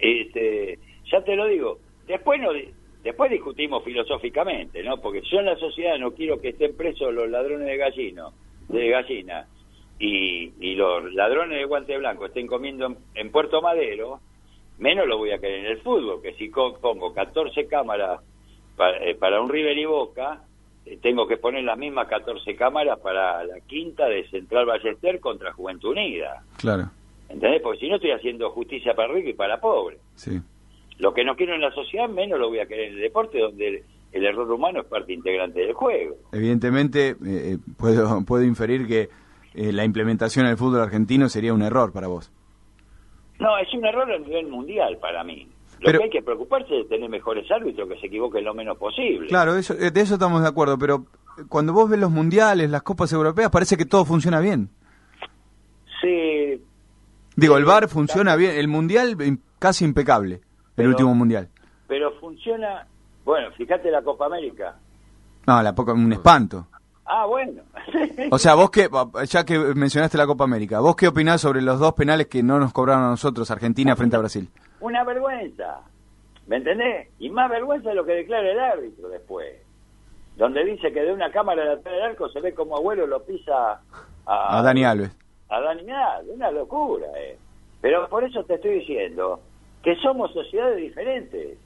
Este, 0.00 0.78
ya 1.12 1.22
te 1.24 1.36
lo 1.36 1.44
digo. 1.44 1.78
Después 2.06 2.40
no, 2.40 2.52
después 3.04 3.30
discutimos 3.30 3.84
filosóficamente, 3.84 4.82
¿no? 4.82 4.96
Porque 4.96 5.20
yo 5.30 5.40
en 5.40 5.44
la 5.44 5.56
sociedad 5.56 5.98
no 5.98 6.12
quiero 6.12 6.40
que 6.40 6.48
estén 6.48 6.74
presos 6.74 7.12
los 7.12 7.28
ladrones 7.28 7.66
de 7.66 7.76
gallino 7.76 8.32
de 8.68 8.88
gallina 8.88 9.46
y, 9.98 10.52
y 10.60 10.74
los 10.74 11.12
ladrones 11.12 11.58
de 11.58 11.64
guante 11.64 11.98
blanco 11.98 12.26
estén 12.26 12.46
comiendo 12.46 12.96
en, 13.14 13.30
Puerto 13.30 13.60
Madero, 13.60 14.20
menos 14.78 15.06
lo 15.06 15.18
voy 15.18 15.32
a 15.32 15.38
querer 15.38 15.60
en 15.60 15.72
el 15.72 15.80
fútbol, 15.80 16.22
que 16.22 16.34
si 16.34 16.48
pongo 16.48 17.12
14 17.12 17.66
cámaras 17.66 18.20
eh, 19.00 19.16
para, 19.16 19.40
un 19.40 19.48
River 19.48 19.76
y 19.76 19.84
Boca, 19.86 20.42
eh, 20.86 20.98
tengo 21.02 21.26
que 21.26 21.36
poner 21.36 21.64
las 21.64 21.76
mismas 21.76 22.06
14 22.06 22.54
cámaras 22.54 23.00
para 23.00 23.42
la 23.44 23.60
quinta 23.60 24.06
de 24.06 24.28
Central 24.28 24.66
Ballester 24.66 25.18
contra 25.18 25.52
Juventud 25.52 25.90
Unida. 25.90 26.44
Claro. 26.58 26.90
¿Entendés? 27.28 27.60
Porque 27.60 27.80
si 27.80 27.88
no 27.88 27.96
estoy 27.96 28.12
haciendo 28.12 28.50
justicia 28.50 28.94
para 28.94 29.12
rico 29.12 29.30
y 29.30 29.34
para 29.34 29.60
pobre. 29.60 29.98
Sí. 30.14 30.38
Lo 30.98 31.12
que 31.12 31.24
no 31.24 31.36
quiero 31.36 31.54
en 31.54 31.60
la 31.60 31.72
sociedad, 31.72 32.08
menos 32.08 32.38
lo 32.38 32.48
voy 32.48 32.60
a 32.60 32.66
querer 32.66 32.88
en 32.88 32.94
el 32.94 33.00
deporte, 33.00 33.38
donde 33.38 33.84
el 34.12 34.24
error 34.24 34.50
humano 34.50 34.80
es 34.80 34.86
parte 34.86 35.12
integrante 35.12 35.60
del 35.60 35.72
juego. 35.72 36.16
Evidentemente, 36.32 37.10
eh, 37.10 37.16
eh, 37.24 37.58
puedo, 37.76 38.22
puedo 38.26 38.44
inferir 38.44 38.86
que 38.86 39.08
eh, 39.54 39.72
la 39.72 39.84
implementación 39.84 40.46
del 40.46 40.56
fútbol 40.56 40.80
argentino 40.80 41.28
sería 41.28 41.52
un 41.52 41.62
error 41.62 41.92
para 41.92 42.08
vos. 42.08 42.32
No, 43.38 43.56
es 43.58 43.72
un 43.72 43.84
error 43.84 44.10
a 44.10 44.18
nivel 44.18 44.48
mundial 44.48 44.98
para 45.00 45.22
mí. 45.22 45.48
Lo 45.80 45.92
que 45.92 46.04
hay 46.04 46.10
que 46.10 46.22
preocuparse 46.22 46.80
es 46.80 46.88
tener 46.88 47.08
mejores 47.08 47.48
árbitros 47.52 47.88
que 47.88 48.00
se 48.00 48.06
equivoquen 48.08 48.44
lo 48.44 48.52
menos 48.52 48.76
posible. 48.78 49.28
Claro, 49.28 49.54
eso, 49.54 49.74
de 49.74 50.00
eso 50.00 50.14
estamos 50.14 50.42
de 50.42 50.48
acuerdo, 50.48 50.76
pero 50.76 51.04
cuando 51.48 51.72
vos 51.72 51.88
ves 51.88 52.00
los 52.00 52.10
mundiales, 52.10 52.68
las 52.68 52.82
copas 52.82 53.12
europeas, 53.12 53.48
parece 53.50 53.76
que 53.76 53.84
todo 53.84 54.04
funciona 54.04 54.40
bien. 54.40 54.70
Sí. 56.00 56.60
Digo, 57.36 57.56
el 57.56 57.64
VAR 57.64 57.88
funciona 57.88 58.34
bien, 58.34 58.56
el 58.56 58.66
mundial 58.66 59.16
casi 59.60 59.84
impecable, 59.84 60.40
el 60.76 60.88
último 60.88 61.14
mundial. 61.14 61.48
Pero 61.86 62.12
funciona 62.18 62.88
bueno, 63.28 63.50
fíjate 63.50 63.90
la 63.90 64.00
Copa 64.00 64.24
América. 64.24 64.74
No, 65.46 65.62
la 65.62 65.74
Copa, 65.74 65.92
un 65.92 66.10
espanto. 66.10 66.66
Ah, 67.04 67.26
bueno. 67.26 67.60
o 68.30 68.38
sea, 68.38 68.54
vos 68.54 68.70
que, 68.70 68.88
ya 69.28 69.44
que 69.44 69.58
mencionaste 69.58 70.16
la 70.16 70.26
Copa 70.26 70.44
América, 70.44 70.80
¿vos 70.80 70.96
qué 70.96 71.08
opinás 71.08 71.42
sobre 71.42 71.60
los 71.60 71.78
dos 71.78 71.92
penales 71.92 72.28
que 72.28 72.42
no 72.42 72.58
nos 72.58 72.72
cobraron 72.72 73.04
a 73.04 73.10
nosotros, 73.10 73.50
Argentina 73.50 73.94
frente 73.96 74.16
a 74.16 74.20
Brasil? 74.20 74.48
Una 74.80 75.04
vergüenza, 75.04 75.80
¿me 76.46 76.56
entendés? 76.56 77.08
Y 77.18 77.28
más 77.28 77.50
vergüenza 77.50 77.90
es 77.90 77.96
lo 77.96 78.06
que 78.06 78.12
declara 78.12 78.50
el 78.50 78.60
árbitro 78.60 79.10
después, 79.10 79.56
donde 80.38 80.64
dice 80.64 80.90
que 80.90 81.02
de 81.02 81.12
una 81.12 81.30
cámara 81.30 81.64
de 81.64 81.72
atrás 81.72 81.94
del 81.94 82.04
arco 82.04 82.30
se 82.30 82.40
ve 82.40 82.54
como 82.54 82.78
abuelo 82.78 83.06
lo 83.06 83.22
pisa 83.26 83.82
a, 84.24 84.58
a 84.58 84.62
Dani 84.62 84.84
Alves. 84.84 85.14
A 85.50 85.60
Dani 85.60 85.90
Alves, 85.90 86.34
una 86.34 86.50
locura, 86.50 87.08
eh. 87.18 87.36
Pero 87.82 88.08
por 88.08 88.24
eso 88.24 88.42
te 88.44 88.54
estoy 88.54 88.78
diciendo 88.78 89.40
que 89.82 89.96
somos 89.96 90.32
sociedades 90.32 90.78
diferentes 90.78 91.58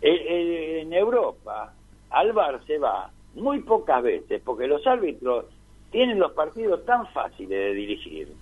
en 0.00 0.92
Europa 0.92 1.74
al 2.10 2.32
bar 2.32 2.64
se 2.66 2.78
va 2.78 3.10
muy 3.34 3.60
pocas 3.60 4.02
veces 4.02 4.42
porque 4.44 4.66
los 4.66 4.86
árbitros 4.86 5.46
tienen 5.90 6.18
los 6.18 6.32
partidos 6.32 6.84
tan 6.84 7.06
fáciles 7.08 7.48
de 7.48 7.74
dirigir 7.74 8.32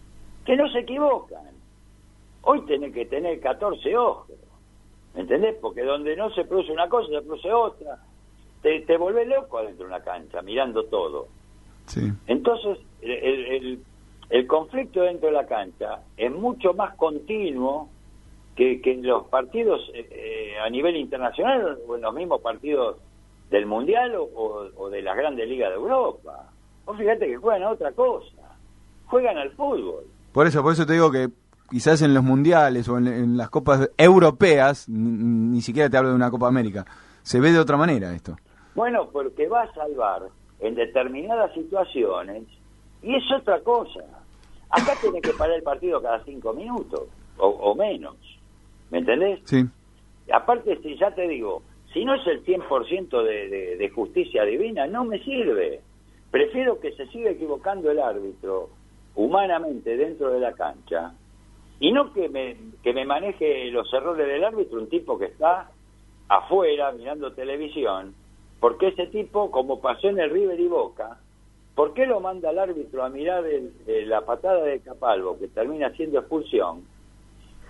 que 0.45 0.57
no 0.57 0.69
se 0.71 0.81
equivocan. 0.81 1.45
Hoy 2.43 2.61
tienen 2.67 2.93
que 2.93 3.07
tener 3.07 3.41
14 3.41 3.97
ojos, 3.97 4.37
¿me 5.15 5.23
entendés? 5.23 5.57
Porque 5.61 5.83
donde 5.83 6.15
no 6.17 6.31
se 6.31 6.45
produce 6.45 6.73
una 6.73 6.89
cosa, 6.89 7.09
se 7.09 7.23
produce 7.23 7.53
otra. 7.53 7.99
Te, 8.63 8.81
te 8.81 8.97
volvés 8.97 9.27
loco 9.27 9.59
adentro 9.59 9.87
de 9.87 9.95
una 9.95 10.03
cancha, 10.03 10.43
mirando 10.43 10.85
todo. 10.85 11.29
Entonces, 12.27 12.79
el, 13.01 13.81
el 14.31 14.47
conflicto 14.47 15.03
dentro 15.03 15.29
de 15.29 15.35
la 15.35 15.47
cancha 15.47 16.01
es 16.17 16.33
mucho 16.33 16.75
más 16.75 16.95
continuo 16.97 17.89
que, 18.57 18.81
en 18.85 19.07
los 19.07 19.29
partidos 19.29 19.91
eh, 19.95 20.09
eh, 20.11 20.59
a 20.59 20.69
nivel 20.71 20.97
internacional 20.97 21.79
o 21.87 21.97
en 21.97 22.03
los 22.03 22.15
mismos 22.15 22.41
partidos 22.41 22.97
del 23.51 23.67
Mundial 23.67 24.15
o, 24.17 24.89
de 24.91 25.03
las 25.03 25.17
grandes 25.17 25.49
ligas 25.49 25.71
de 25.71 25.77
Europa. 25.77 26.51
Vos 26.85 26.97
fíjate 26.97 27.27
que 27.27 27.37
juegan 27.37 27.63
a 27.65 27.71
otra 27.71 27.93
cosa, 27.93 28.57
juegan 29.07 29.37
al 29.37 29.51
fútbol. 29.53 30.05
Por 30.33 30.47
eso, 30.47 30.63
por 30.63 30.73
eso 30.73 30.87
te 30.87 30.95
digo 30.95 31.11
que 31.11 31.29
quizás 31.71 32.03
en 32.03 32.15
los 32.15 32.25
mundiales 32.25 32.89
o 32.89 32.97
en, 32.97 33.37
las 33.37 33.51
copas 33.51 33.91
europeas, 33.97 34.89
ni, 34.89 35.61
siquiera 35.61 35.91
te 35.91 35.97
hablo 35.97 36.11
de 36.11 36.17
una 36.17 36.31
Copa 36.31 36.49
América, 36.49 36.85
se 37.23 37.41
ve 37.41 37.53
de 37.53 37.59
otra 37.59 37.77
manera 37.77 38.13
esto. 38.15 38.37
Bueno, 38.75 39.09
porque 39.13 39.49
va 39.49 39.63
a 39.63 39.75
salvar 39.75 40.23
en 40.61 40.75
determinadas 40.75 41.53
situaciones 41.55 42.45
y 43.03 43.15
es 43.15 43.25
otra 43.39 43.61
cosa. 43.61 44.01
Acá 44.71 44.95
tiene 45.01 45.21
que 45.21 45.33
parar 45.33 45.57
el 45.57 45.63
partido 45.63 46.03
cada 46.03 46.25
cinco 46.25 46.53
minutos 46.53 47.03
o 47.39 47.75
menos. 47.75 48.17
¿Me 48.91 48.99
entendés? 48.99 49.41
Sí. 49.45 49.65
Aparte, 50.33 50.79
si 50.83 50.97
ya 50.97 51.15
te 51.15 51.29
digo, 51.29 51.63
si 51.93 52.05
no 52.05 52.15
es 52.15 52.27
el 52.27 52.45
100% 52.45 53.23
de, 53.23 53.77
de, 53.77 53.91
justicia 53.91 54.45
divina, 54.45 54.87
no 54.87 55.05
me 55.05 55.19
sirve. 55.23 55.81
Prefiero 56.31 56.81
que 56.81 56.93
se 56.93 57.07
siga 57.07 57.31
equivocando 57.31 57.91
el 57.91 58.01
árbitro 58.01 58.71
humanamente 59.15 59.97
dentro 59.97 60.31
de 60.31 60.41
la 60.41 60.53
cancha 60.53 61.15
y 61.81 61.93
no 61.93 62.13
que 62.13 62.29
me, 62.29 62.57
que 62.83 62.93
me 62.93 63.05
maneje 63.05 63.71
los 63.71 63.93
errores 63.93 64.27
del 64.27 64.45
árbitro 64.45 64.79
un 64.79 64.89
tipo 64.89 65.19
que 65.19 65.27
está 65.27 65.71
afuera 66.29 66.93
mirando 66.93 67.33
televisión, 67.33 68.15
porque 68.61 68.89
ese 68.89 69.07
tipo, 69.07 69.51
como 69.51 69.81
pasó 69.81 70.09
en 70.09 70.19
el 70.19 70.31
River 70.31 70.59
y 70.59 70.67
Boca, 70.67 71.19
¿por 71.75 71.95
qué 71.95 72.07
lo 72.07 72.21
manda 72.21 72.51
el 72.51 72.59
árbitro 72.59 73.05
a 73.05 73.11
mirar 73.11 73.45
la 73.87 74.23
patada 74.23 74.65
de 74.65 74.81
Capalvo, 74.81 75.39
que 75.39 75.49
termina 75.49 75.91
siendo 75.91 76.19
expulsión? 76.19 76.85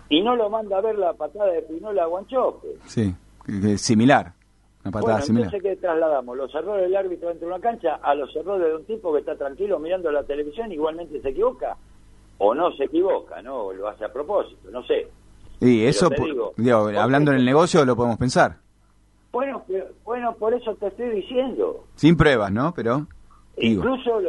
Y 0.09 0.23
no 0.23 0.37
lo 0.37 0.51
manda 0.51 0.79
a 0.79 0.81
ver 0.81 0.99
la 0.99 1.12
patada 1.14 1.53
de 1.53 1.62
Pinola 1.62 2.05
a 2.05 2.07
Guanchope. 2.07 2.69
Sí, 2.87 3.14
similar. 3.77 4.33
Una 4.85 4.92
patada 4.92 5.14
bueno, 5.14 5.27
similar. 5.27 5.55
Entonces, 5.55 5.71
¿qué 5.71 5.81
trasladamos? 5.81 6.37
¿Los 6.37 6.55
errores 6.55 6.85
del 6.85 6.97
árbitro 6.97 7.29
dentro 7.29 7.49
de 7.49 7.55
una 7.55 7.62
cancha 7.62 7.97
a 7.97 8.14
los 8.14 8.35
errores 8.37 8.69
de 8.69 8.77
un 8.77 8.85
tipo 8.85 9.12
que 9.12 9.21
está 9.21 9.37
tranquilo 9.37 9.79
mirando 9.79 10.11
la 10.12 10.23
televisión 10.25 10.71
igualmente 10.73 11.21
se 11.21 11.31
equivoca? 11.31 11.77
o 12.38 12.55
no 12.55 12.73
se 12.73 12.85
equivoca, 12.85 13.42
¿no? 13.42 13.66
O 13.66 13.73
lo 13.73 13.88
hace 13.88 14.05
a 14.05 14.12
propósito, 14.12 14.71
no 14.71 14.83
sé. 14.85 15.09
Y 15.61 15.85
eso, 15.85 16.11
digo, 16.57 16.88
hablando 16.99 17.31
en 17.31 17.38
el 17.38 17.45
negocio, 17.45 17.85
lo 17.85 17.97
podemos 17.97 18.19
pensar. 18.19 18.57
Bueno, 19.33 19.64
bueno, 20.05 20.35
por 20.35 20.53
eso 20.55 20.75
te 20.75 20.88
estoy 20.88 21.11
diciendo. 21.11 21.85
Sin 21.95 22.16
pruebas, 22.16 22.53
¿no? 22.53 22.73
Pero. 22.75 23.07
Incluso 23.57 24.21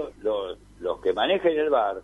los 0.79 1.01
que 1.01 1.11
manejen 1.13 1.57
el 1.57 1.69
bar 1.69 1.97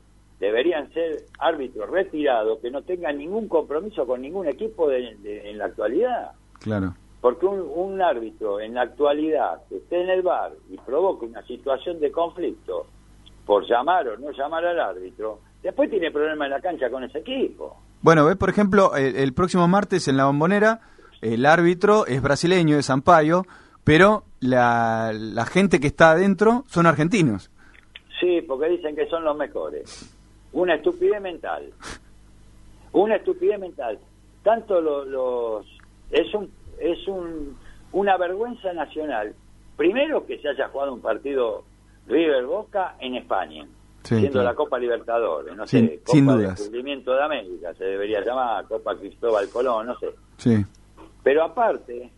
deberían 0.43 0.91
ser 0.91 1.23
árbitros 1.39 1.89
retirados 1.89 2.60
que 2.60 2.69
no 2.69 2.82
tengan 2.82 3.17
ningún 3.17 3.47
compromiso 3.47 4.06
con 4.06 4.21
ningún 4.21 4.47
equipo 4.47 4.91
en 4.91 5.58
la 5.58 5.65
actualidad. 5.65 6.32
Claro. 6.60 6.95
Porque 7.21 7.45
un, 7.45 7.62
un, 7.73 8.01
árbitro 8.01 8.60
en 8.60 8.73
la 8.73 8.82
actualidad 8.82 9.62
que 9.69 9.77
esté 9.77 10.01
en 10.01 10.10
el 10.10 10.21
bar 10.21 10.51
y 10.69 10.77
provoque 10.77 11.25
una 11.25 11.41
situación 11.43 12.01
de 12.01 12.12
conflicto 12.12 12.88
por 13.45 13.65
llamar 13.65 14.10
o 14.10 14.17
no 14.17 14.32
llamar 14.32 14.65
al 14.65 14.79
árbitro, 14.79 15.39
después 15.62 15.89
tiene 15.89 16.12
problemas 16.12 16.47
en 16.47 16.51
la 16.51 16.62
cancha 16.62 16.89
con 16.89 17.06
ese 17.06 17.19
equipo. 17.19 17.77
Bueno, 18.01 18.25
ves, 18.25 18.36
por 18.36 18.49
ejemplo, 18.49 18.95
el, 18.97 19.34
próximo 19.34 19.65
martes 19.69 20.10
en 20.10 20.17
la 20.17 20.25
bombonera, 20.25 20.82
el 21.21 21.45
árbitro 21.45 22.06
es 22.06 22.21
brasileño, 22.21 22.75
de 22.75 22.84
Sampaio, 22.84 23.45
pero 23.86 24.23
la, 24.41 25.12
la 25.13 25.45
gente 25.45 25.79
que 25.79 25.88
está 25.88 26.12
adentro 26.12 26.65
son 26.67 26.86
argentinos. 26.86 27.49
Sí, 28.19 28.41
porque 28.45 28.67
dicen 28.67 28.95
que 28.95 29.06
son 29.08 29.23
los 29.23 29.38
mejores. 29.38 30.13
Una 30.53 30.75
estupidez 30.75 31.21
mental. 31.21 31.71
Una 32.93 33.15
estupidez 33.15 33.59
mental. 33.59 33.99
Tanto 34.43 34.81
los... 34.81 35.65
es 36.11 36.33
un, 36.33 36.51
es 36.79 37.07
un, 37.07 37.57
una 37.91 38.17
vergüenza 38.17 38.73
nacional. 38.73 39.33
Primero 39.77 40.25
que 40.25 40.39
se 40.39 40.49
haya 40.49 40.69
jugado 40.69 40.93
un 40.93 41.01
partido 41.01 41.63
River 42.07 42.45
Boca 42.45 42.95
en 42.99 43.15
España 43.15 43.65
siendo 44.03 44.43
la 44.43 44.53
Copa 44.53 44.77
Libertadores, 44.77 45.55
no 45.55 45.65
sé, 45.65 46.01
Copa 46.03 46.35
de 46.35 46.47
Descubrimiento 46.47 47.13
de 47.13 47.23
América, 47.23 47.73
se 47.73 47.85
debería 47.85 48.21
llamar 48.21 48.65
Copa 48.65 48.95
Cristóbal 48.97 49.49
Colón, 49.49 49.87
no 49.87 49.97
sé. 49.97 50.09
Sí. 50.37 50.65
Pero 51.23 51.43
aparte, 51.43 52.11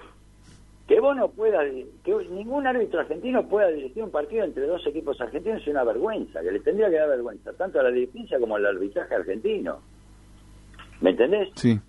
que 0.87 0.99
vos 0.99 1.15
no 1.15 1.29
puedas, 1.29 1.65
que 2.03 2.15
ningún 2.29 2.67
árbitro 2.67 2.99
argentino 2.99 3.47
pueda 3.47 3.69
dirigir 3.69 4.03
un 4.03 4.11
partido 4.11 4.43
entre 4.43 4.67
dos 4.67 4.85
equipos 4.85 5.19
argentinos 5.19 5.61
es 5.61 5.67
una 5.67 5.83
vergüenza, 5.83 6.41
que 6.41 6.51
le 6.51 6.59
tendría 6.59 6.89
que 6.89 6.97
dar 6.97 7.09
vergüenza, 7.09 7.53
tanto 7.53 7.79
a 7.79 7.83
la 7.83 7.91
dirigencia 7.91 8.39
como 8.39 8.55
al 8.55 8.65
arbitraje 8.65 9.15
argentino. 9.15 9.79
¿Me 11.01 11.11
entendés? 11.11 11.49
Sí. 11.55 11.79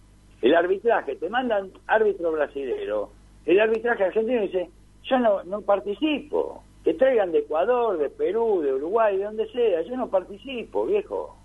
El 0.40 0.54
arbitraje, 0.54 1.16
te 1.16 1.28
mandan 1.28 1.70
árbitro 1.86 2.32
brasilero, 2.32 3.10
el 3.44 3.60
arbitraje 3.60 4.04
argentino 4.04 4.42
dice, 4.42 4.70
yo 5.04 5.18
no, 5.18 5.44
no 5.44 5.60
participo 5.62 6.62
que 6.86 6.94
traigan 6.94 7.32
de 7.32 7.38
Ecuador, 7.38 7.98
de 7.98 8.10
Perú, 8.10 8.60
de 8.62 8.72
Uruguay, 8.72 9.16
de 9.16 9.24
donde 9.24 9.50
sea. 9.50 9.82
Yo 9.82 9.96
no 9.96 10.08
participo, 10.08 10.86
viejo. 10.86 11.36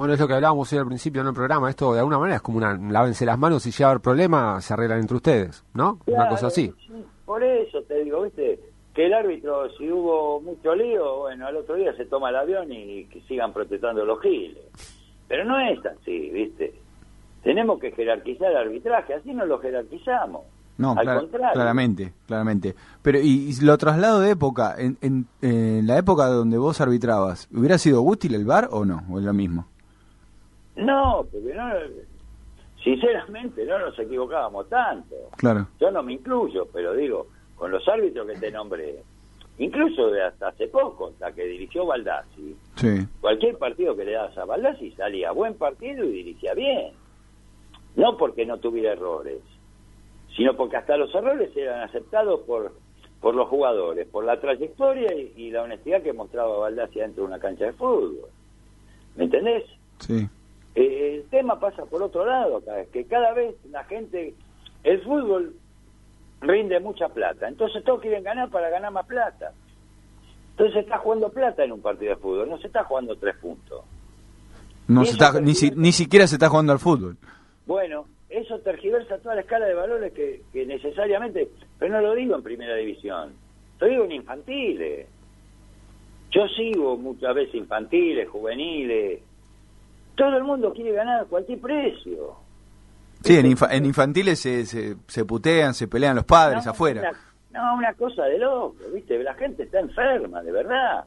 Bueno, 0.00 0.14
es 0.14 0.20
lo 0.20 0.26
que 0.26 0.32
hablábamos 0.32 0.72
hoy 0.72 0.78
al 0.78 0.86
principio 0.86 1.20
en 1.20 1.26
el 1.26 1.34
programa. 1.34 1.68
Esto 1.68 1.92
de 1.92 1.98
alguna 1.98 2.18
manera 2.18 2.36
es 2.36 2.40
como 2.40 2.56
una 2.56 2.72
lávense 2.72 3.26
las 3.26 3.38
manos 3.38 3.66
y 3.66 3.70
si 3.70 3.76
llega 3.76 3.88
a 3.88 3.90
haber 3.90 4.00
problemas 4.00 4.64
se 4.64 4.72
arreglan 4.72 5.00
entre 5.00 5.16
ustedes, 5.16 5.62
¿no? 5.74 5.98
una 6.06 6.26
cosa 6.26 6.46
así. 6.46 6.72
por 7.26 7.44
eso 7.44 7.82
te 7.82 8.02
digo, 8.02 8.22
¿viste? 8.22 8.58
Que 8.94 9.04
el 9.04 9.12
árbitro, 9.12 9.68
si 9.76 9.92
hubo 9.92 10.40
mucho 10.40 10.74
lío, 10.74 11.18
bueno, 11.18 11.46
al 11.46 11.54
otro 11.54 11.74
día 11.74 11.94
se 11.98 12.06
toma 12.06 12.30
el 12.30 12.36
avión 12.36 12.72
y 12.72 13.04
que 13.08 13.20
sigan 13.28 13.52
protestando 13.52 14.06
los 14.06 14.22
giles. 14.22 14.56
Pero 15.28 15.44
no 15.44 15.60
es 15.60 15.84
así, 15.84 16.30
¿viste? 16.30 16.72
Tenemos 17.42 17.78
que 17.78 17.92
jerarquizar 17.92 18.52
el 18.52 18.56
arbitraje, 18.56 19.12
así 19.12 19.34
no 19.34 19.44
lo 19.44 19.58
jerarquizamos. 19.58 20.44
No, 20.78 20.94
claramente, 20.94 22.14
claramente. 22.26 22.74
Pero, 23.02 23.18
y, 23.20 23.52
lo 23.60 23.76
traslado 23.76 24.20
de 24.20 24.30
época, 24.30 24.76
en, 24.78 24.96
en, 25.02 25.86
la 25.86 25.98
época 25.98 26.24
donde 26.28 26.56
vos 26.56 26.80
arbitrabas, 26.80 27.50
¿hubiera 27.54 27.76
sido 27.76 28.00
útil 28.00 28.34
el 28.34 28.46
bar 28.46 28.68
o 28.72 28.86
no? 28.86 29.02
¿O 29.10 29.18
es 29.18 29.26
lo 29.26 29.34
mismo? 29.34 29.66
No, 30.76 31.26
porque 31.30 31.54
no, 31.54 31.72
sinceramente 32.82 33.64
no 33.64 33.78
nos 33.78 33.98
equivocábamos 33.98 34.68
tanto. 34.68 35.16
Claro. 35.36 35.68
Yo 35.80 35.90
no 35.90 36.02
me 36.02 36.14
incluyo, 36.14 36.68
pero 36.72 36.94
digo, 36.94 37.26
con 37.56 37.70
los 37.70 37.86
árbitros 37.88 38.26
que 38.26 38.38
te 38.38 38.50
nombré, 38.50 39.02
incluso 39.58 40.10
de 40.10 40.22
hasta 40.22 40.48
hace 40.48 40.68
poco, 40.68 41.08
hasta 41.08 41.32
que 41.32 41.44
dirigió 41.44 41.86
Baldassi, 41.86 42.56
sí. 42.76 43.06
cualquier 43.20 43.58
partido 43.58 43.96
que 43.96 44.04
le 44.04 44.12
das 44.12 44.36
a 44.38 44.44
Baldassi 44.44 44.92
salía 44.92 45.32
buen 45.32 45.54
partido 45.54 46.04
y 46.04 46.12
dirigía 46.12 46.54
bien. 46.54 46.92
No 47.96 48.16
porque 48.16 48.46
no 48.46 48.58
tuviera 48.58 48.92
errores 48.92 49.40
sino 50.36 50.56
porque 50.56 50.76
hasta 50.76 50.96
los 50.96 51.14
errores 51.14 51.54
eran 51.56 51.80
aceptados 51.80 52.40
por, 52.46 52.72
por 53.20 53.34
los 53.34 53.48
jugadores, 53.48 54.06
por 54.08 54.24
la 54.24 54.40
trayectoria 54.40 55.12
y, 55.14 55.50
la 55.50 55.62
honestidad 55.62 56.02
que 56.02 56.12
mostraba 56.12 56.58
Baldassi 56.58 57.00
dentro 57.00 57.24
de 57.24 57.28
una 57.28 57.38
cancha 57.38 57.66
de 57.66 57.72
fútbol. 57.72 58.28
¿Me 59.16 59.24
entendés? 59.24 59.64
Sí. 59.98 60.28
Eh, 60.74 61.16
el 61.16 61.30
tema 61.30 61.58
pasa 61.58 61.84
por 61.86 62.02
otro 62.02 62.24
lado 62.24 62.58
acá, 62.58 62.84
que 62.92 63.04
cada 63.06 63.32
vez 63.32 63.54
la 63.70 63.84
gente, 63.84 64.34
el 64.84 65.00
fútbol 65.02 65.54
rinde 66.40 66.80
mucha 66.80 67.08
plata, 67.08 67.48
entonces 67.48 67.84
todos 67.84 68.00
quieren 68.00 68.22
ganar 68.22 68.50
para 68.50 68.70
ganar 68.70 68.92
más 68.92 69.06
plata. 69.06 69.52
Entonces 70.52 70.74
se 70.74 70.80
está 70.80 70.98
jugando 70.98 71.30
plata 71.30 71.64
en 71.64 71.72
un 71.72 71.80
partido 71.80 72.14
de 72.14 72.20
fútbol, 72.20 72.48
no 72.48 72.58
se 72.58 72.66
está 72.66 72.84
jugando 72.84 73.16
tres 73.16 73.36
puntos. 73.36 73.82
No 74.88 75.04
se 75.04 75.12
está, 75.12 75.40
ni, 75.40 75.52
ni 75.76 75.92
siquiera 75.92 76.26
se 76.26 76.34
está 76.34 76.48
jugando 76.48 76.72
al 76.72 76.78
fútbol. 76.78 77.16
Bueno, 77.66 78.06
eso 78.30 78.60
tergiversa 78.60 79.18
toda 79.18 79.34
la 79.34 79.40
escala 79.40 79.66
de 79.66 79.74
valores 79.74 80.12
que, 80.12 80.42
necesariamente, 80.66 81.48
pero 81.78 81.92
no 81.92 82.00
lo 82.00 82.14
digo 82.14 82.36
en 82.36 82.42
primera 82.42 82.76
división, 82.76 83.32
lo 83.80 83.86
digo 83.86 84.04
en 84.04 84.12
infantiles. 84.12 85.06
Yo 86.30 86.46
sigo 86.48 86.96
muchas 86.96 87.34
veces 87.34 87.56
infantiles, 87.56 88.28
juveniles. 88.28 89.20
Todo 90.20 90.36
el 90.36 90.44
mundo 90.44 90.70
quiere 90.74 90.92
ganar 90.92 91.22
a 91.22 91.24
cualquier 91.24 91.58
precio. 91.60 92.36
Sí, 93.22 93.38
en, 93.38 93.86
infantiles 93.86 94.38
se, 94.38 94.66
se, 94.66 95.24
putean, 95.24 95.72
se 95.72 95.88
pelean 95.88 96.14
los 96.14 96.26
padres 96.26 96.66
afuera. 96.66 97.10
no, 97.50 97.76
una 97.76 97.94
cosa 97.94 98.24
de 98.24 98.38
loco, 98.38 98.76
¿viste? 98.92 99.18
La 99.22 99.32
gente 99.32 99.62
está 99.62 99.80
enferma, 99.80 100.42
de 100.42 100.52
verdad. 100.52 101.06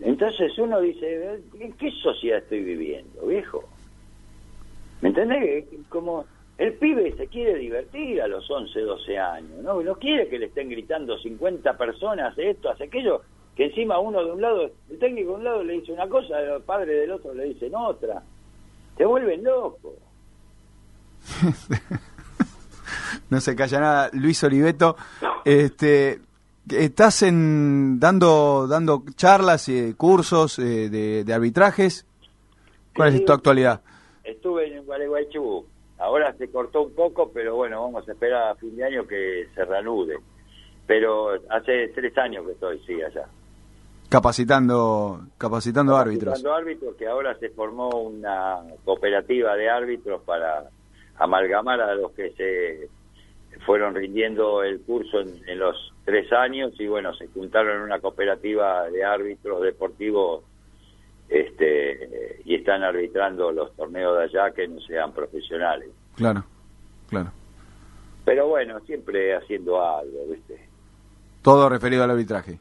Entonces 0.00 0.56
uno 0.56 0.80
dice, 0.80 1.42
¿en 1.60 1.72
qué 1.74 1.90
sociedad 2.02 2.38
estoy 2.38 2.62
viviendo, 2.62 3.26
viejo? 3.26 3.62
¿Me 5.02 5.10
entendés? 5.10 5.66
Como 5.90 6.24
el 6.56 6.72
pibe 6.78 7.14
se 7.14 7.26
quiere 7.26 7.56
divertir 7.56 8.22
a 8.22 8.26
los 8.26 8.50
11, 8.50 8.80
12 8.80 9.18
años, 9.18 9.62
¿no? 9.62 9.82
No 9.82 9.96
quiere 9.96 10.28
que 10.28 10.38
le 10.38 10.46
estén 10.46 10.70
gritando 10.70 11.18
50 11.18 11.76
personas 11.76 12.38
esto, 12.38 12.70
hace 12.70 12.84
aquello, 12.84 13.20
que 13.58 13.64
encima 13.64 13.98
uno 13.98 14.24
de 14.24 14.30
un 14.30 14.40
lado, 14.40 14.70
el 14.88 14.98
técnico 15.00 15.30
de 15.32 15.36
un 15.38 15.42
lado 15.44 15.64
le 15.64 15.72
dice 15.72 15.92
una 15.92 16.08
cosa, 16.08 16.38
el 16.38 16.62
padre 16.62 16.94
del 16.94 17.10
otro 17.10 17.34
le 17.34 17.46
dicen 17.46 17.74
otra. 17.74 18.22
Te 18.96 19.04
vuelven 19.04 19.42
loco. 19.42 19.96
no 23.30 23.40
se 23.40 23.56
calla 23.56 23.80
nada. 23.80 24.10
Luis 24.12 24.44
Oliveto, 24.44 24.94
este, 25.44 26.20
estás 26.70 27.24
en, 27.24 27.98
dando, 27.98 28.68
dando 28.68 29.02
charlas, 29.16 29.68
y 29.68 29.92
cursos 29.94 30.60
eh, 30.60 30.88
de, 30.88 31.24
de 31.24 31.34
arbitrajes. 31.34 32.06
¿Cuál 32.94 33.16
es 33.16 33.24
tu 33.24 33.32
actualidad? 33.32 33.80
estuve 34.22 34.72
en 34.72 34.84
Gualeguaychú. 34.84 35.66
Ahora 35.98 36.32
se 36.34 36.48
cortó 36.48 36.82
un 36.82 36.94
poco, 36.94 37.32
pero 37.32 37.56
bueno, 37.56 37.82
vamos 37.82 38.08
a 38.08 38.12
esperar 38.12 38.52
a 38.52 38.54
fin 38.54 38.76
de 38.76 38.84
año 38.84 39.04
que 39.04 39.48
se 39.52 39.64
reanude. 39.64 40.20
Pero 40.86 41.32
hace 41.50 41.88
tres 41.88 42.16
años 42.18 42.46
que 42.46 42.52
estoy, 42.52 42.78
sí, 42.86 43.02
allá. 43.02 43.28
Capacitando, 44.08 45.20
capacitando, 45.36 45.96
árbitros. 45.96 46.34
Capacitando 46.34 46.56
árbitros, 46.56 46.96
que 46.96 47.06
ahora 47.06 47.38
se 47.38 47.50
formó 47.50 47.90
una 47.90 48.60
cooperativa 48.84 49.54
de 49.54 49.68
árbitros 49.68 50.22
para 50.22 50.70
amalgamar 51.18 51.80
a 51.80 51.94
los 51.94 52.12
que 52.12 52.30
se 52.32 52.88
fueron 53.66 53.94
rindiendo 53.94 54.62
el 54.62 54.80
curso 54.80 55.20
en, 55.20 55.42
en 55.46 55.58
los 55.58 55.92
tres 56.04 56.32
años 56.32 56.72
y 56.78 56.86
bueno, 56.86 57.14
se 57.14 57.26
juntaron 57.28 57.76
en 57.76 57.82
una 57.82 58.00
cooperativa 58.00 58.88
de 58.88 59.04
árbitros 59.04 59.62
deportivos 59.62 60.44
este, 61.28 62.40
y 62.44 62.54
están 62.54 62.82
arbitrando 62.82 63.52
los 63.52 63.74
torneos 63.76 64.16
de 64.16 64.24
allá 64.24 64.54
que 64.54 64.66
no 64.66 64.80
sean 64.80 65.12
profesionales. 65.12 65.90
Claro, 66.16 66.44
claro. 67.08 67.30
Pero 68.24 68.48
bueno, 68.48 68.80
siempre 68.80 69.34
haciendo 69.36 69.82
algo, 69.82 70.26
¿viste? 70.30 70.66
Todo 71.42 71.68
referido 71.68 72.04
al 72.04 72.10
arbitraje. 72.10 72.58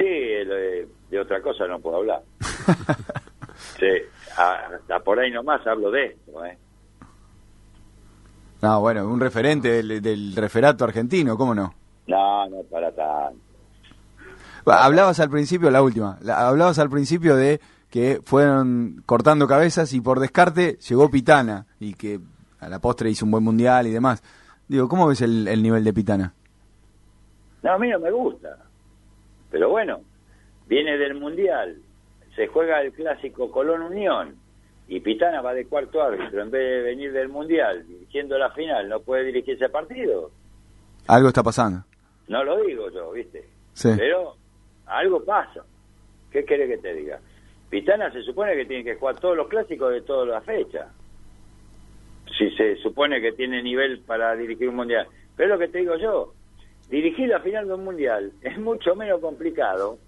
Sí, 0.00 0.06
de, 0.06 1.20
otra 1.20 1.42
cosa 1.42 1.66
no 1.66 1.78
puedo 1.78 1.98
hablar. 1.98 2.22
sí, 3.78 3.86
hasta 4.34 5.00
por 5.00 5.20
ahí 5.20 5.30
nomás 5.30 5.66
hablo 5.66 5.90
de 5.90 6.06
esto, 6.06 6.44
¿eh? 6.46 6.56
No, 8.62 8.80
bueno, 8.80 9.06
un 9.06 9.20
referente 9.20 9.68
del, 9.68 10.00
del 10.00 10.34
referato 10.34 10.84
argentino, 10.84 11.36
¿cómo 11.36 11.54
no? 11.54 11.74
No, 12.06 12.48
no 12.48 12.62
para 12.62 12.90
tanto. 12.92 13.38
Hablabas 14.64 15.20
al 15.20 15.28
principio, 15.28 15.70
la 15.70 15.82
última, 15.82 16.18
hablabas 16.34 16.78
al 16.78 16.88
principio 16.88 17.36
de 17.36 17.60
que 17.90 18.20
fueron 18.24 19.02
cortando 19.04 19.46
cabezas 19.46 19.92
y 19.92 20.00
por 20.00 20.18
descarte 20.20 20.78
llegó 20.88 21.10
Pitana 21.10 21.66
y 21.78 21.94
que 21.94 22.20
a 22.58 22.68
la 22.68 22.78
postre 22.78 23.10
hizo 23.10 23.26
un 23.26 23.32
buen 23.32 23.44
mundial 23.44 23.86
y 23.86 23.90
demás. 23.90 24.22
Digo, 24.66 24.88
¿cómo 24.88 25.08
ves 25.08 25.20
el, 25.20 25.62
nivel 25.62 25.84
de 25.84 25.92
Pitana? 25.92 26.34
No, 27.62 27.72
a 27.72 27.78
mí 27.78 27.88
no 27.90 27.98
me 27.98 28.10
gusta. 28.10 28.56
Pero 29.50 29.68
bueno, 29.68 30.00
viene 30.66 30.96
del 30.96 31.14
mundial, 31.14 31.76
se 32.36 32.46
juega 32.46 32.80
el 32.82 32.92
clásico 32.92 33.50
Colón 33.50 33.82
Unión 33.82 34.36
y 34.88 35.00
Pitana 35.00 35.40
va 35.40 35.54
de 35.54 35.66
cuarto 35.66 36.02
árbitro 36.02 36.42
en 36.42 36.50
vez 36.50 36.62
de 36.62 36.82
venir 36.82 37.12
del 37.12 37.28
Mundial 37.28 37.86
dirigiendo 37.86 38.36
la 38.38 38.50
final, 38.50 38.88
¿no 38.88 39.00
puede 39.00 39.24
dirigir 39.24 39.54
ese 39.54 39.68
partido? 39.68 40.30
Algo 41.06 41.28
está 41.28 41.42
pasando. 41.42 41.84
No 42.28 42.42
lo 42.42 42.60
digo 42.64 42.90
yo, 42.90 43.12
¿viste? 43.12 43.44
Sí. 43.72 43.90
Pero 43.96 44.34
algo 44.86 45.24
pasa. 45.24 45.64
¿Qué 46.32 46.44
quiere 46.44 46.66
que 46.66 46.78
te 46.78 46.94
diga? 46.94 47.20
Pitana 47.70 48.12
se 48.12 48.22
supone 48.22 48.56
que 48.56 48.66
tiene 48.66 48.82
que 48.84 48.96
jugar 48.96 49.18
todos 49.20 49.36
los 49.36 49.48
clásicos 49.48 49.92
de 49.92 50.02
todas 50.02 50.28
las 50.28 50.44
fechas. 50.44 50.88
Si 52.36 52.50
se 52.56 52.76
supone 52.76 53.20
que 53.20 53.32
tiene 53.32 53.62
nivel 53.62 54.00
para 54.00 54.34
dirigir 54.34 54.68
un 54.68 54.76
mundial. 54.76 55.06
Pero 55.36 55.54
es 55.54 55.60
lo 55.60 55.66
que 55.66 55.72
te 55.72 55.78
digo 55.78 55.96
yo. 55.96 56.34
Dirigir 56.90 57.28
la 57.28 57.40
final 57.40 57.68
de 57.68 57.74
un 57.74 57.84
mundial 57.84 58.32
es 58.42 58.58
mucho 58.58 58.96
menos 58.96 59.20
complicado 59.20 59.98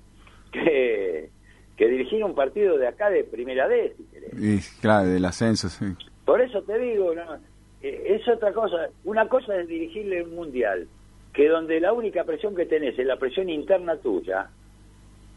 que, 0.50 1.30
que 1.76 1.88
dirigir 1.88 2.24
un 2.24 2.34
partido 2.34 2.76
de 2.76 2.88
acá 2.88 3.08
de 3.08 3.24
primera 3.24 3.68
D, 3.68 3.94
si 3.96 4.04
querés. 4.04 4.32
Y, 4.38 4.80
claro, 4.80 5.08
del 5.08 5.24
ascenso, 5.24 5.68
sí. 5.68 5.86
Por 6.24 6.40
eso 6.40 6.62
te 6.62 6.78
digo, 6.78 7.14
no, 7.14 7.34
eh, 7.82 8.02
es 8.06 8.28
otra 8.28 8.52
cosa. 8.52 8.88
Una 9.04 9.28
cosa 9.28 9.56
es 9.56 9.68
dirigirle 9.68 10.24
un 10.24 10.34
mundial, 10.34 10.88
que 11.32 11.48
donde 11.48 11.80
la 11.80 11.92
única 11.92 12.24
presión 12.24 12.54
que 12.54 12.66
tenés 12.66 12.98
es 12.98 13.06
la 13.06 13.16
presión 13.16 13.48
interna 13.48 13.96
tuya. 13.96 14.50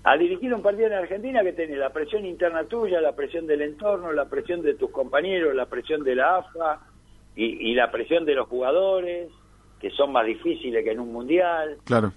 A 0.03 0.17
dirigir 0.17 0.53
un 0.53 0.62
partido 0.62 0.88
en 0.88 0.93
Argentina 0.93 1.43
que 1.43 1.53
tenés 1.53 1.77
la 1.77 1.91
presión 1.91 2.25
interna 2.25 2.65
tuya, 2.65 3.01
la 3.01 3.15
presión 3.15 3.47
del 3.47 3.62
entorno, 3.62 4.12
la 4.13 4.25
presión 4.25 4.62
de 4.62 4.75
tus 4.75 4.91
compañeros, 4.91 5.55
la 5.55 5.65
presión 5.65 6.03
de 6.03 6.15
la 6.15 6.38
AFA 6.38 6.79
y, 7.36 7.71
y 7.71 7.73
la 7.73 7.91
presión 7.91 8.25
de 8.25 8.36
los 8.36 8.47
jugadores, 8.47 9.29
que 9.86 9.91
son 9.91 10.12
más 10.12 10.26
difíciles 10.26 10.84
que 10.84 10.93
en 10.93 11.00
un 11.00 11.13
mundial. 11.13 11.78
Claro. 11.84 12.12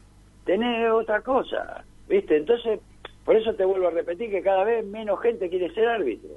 Tenés 0.46 0.90
otra 0.90 1.20
cosa, 1.20 1.84
¿viste? 2.08 2.38
Entonces, 2.38 2.80
por 3.26 3.36
eso 3.36 3.52
te 3.52 3.64
vuelvo 3.66 3.88
a 3.88 3.90
repetir 3.90 4.30
que 4.30 4.40
cada 4.40 4.64
vez 4.64 4.86
menos 4.86 5.20
gente 5.20 5.50
quiere 5.50 5.68
ser 5.74 5.86
árbitro. 5.86 6.30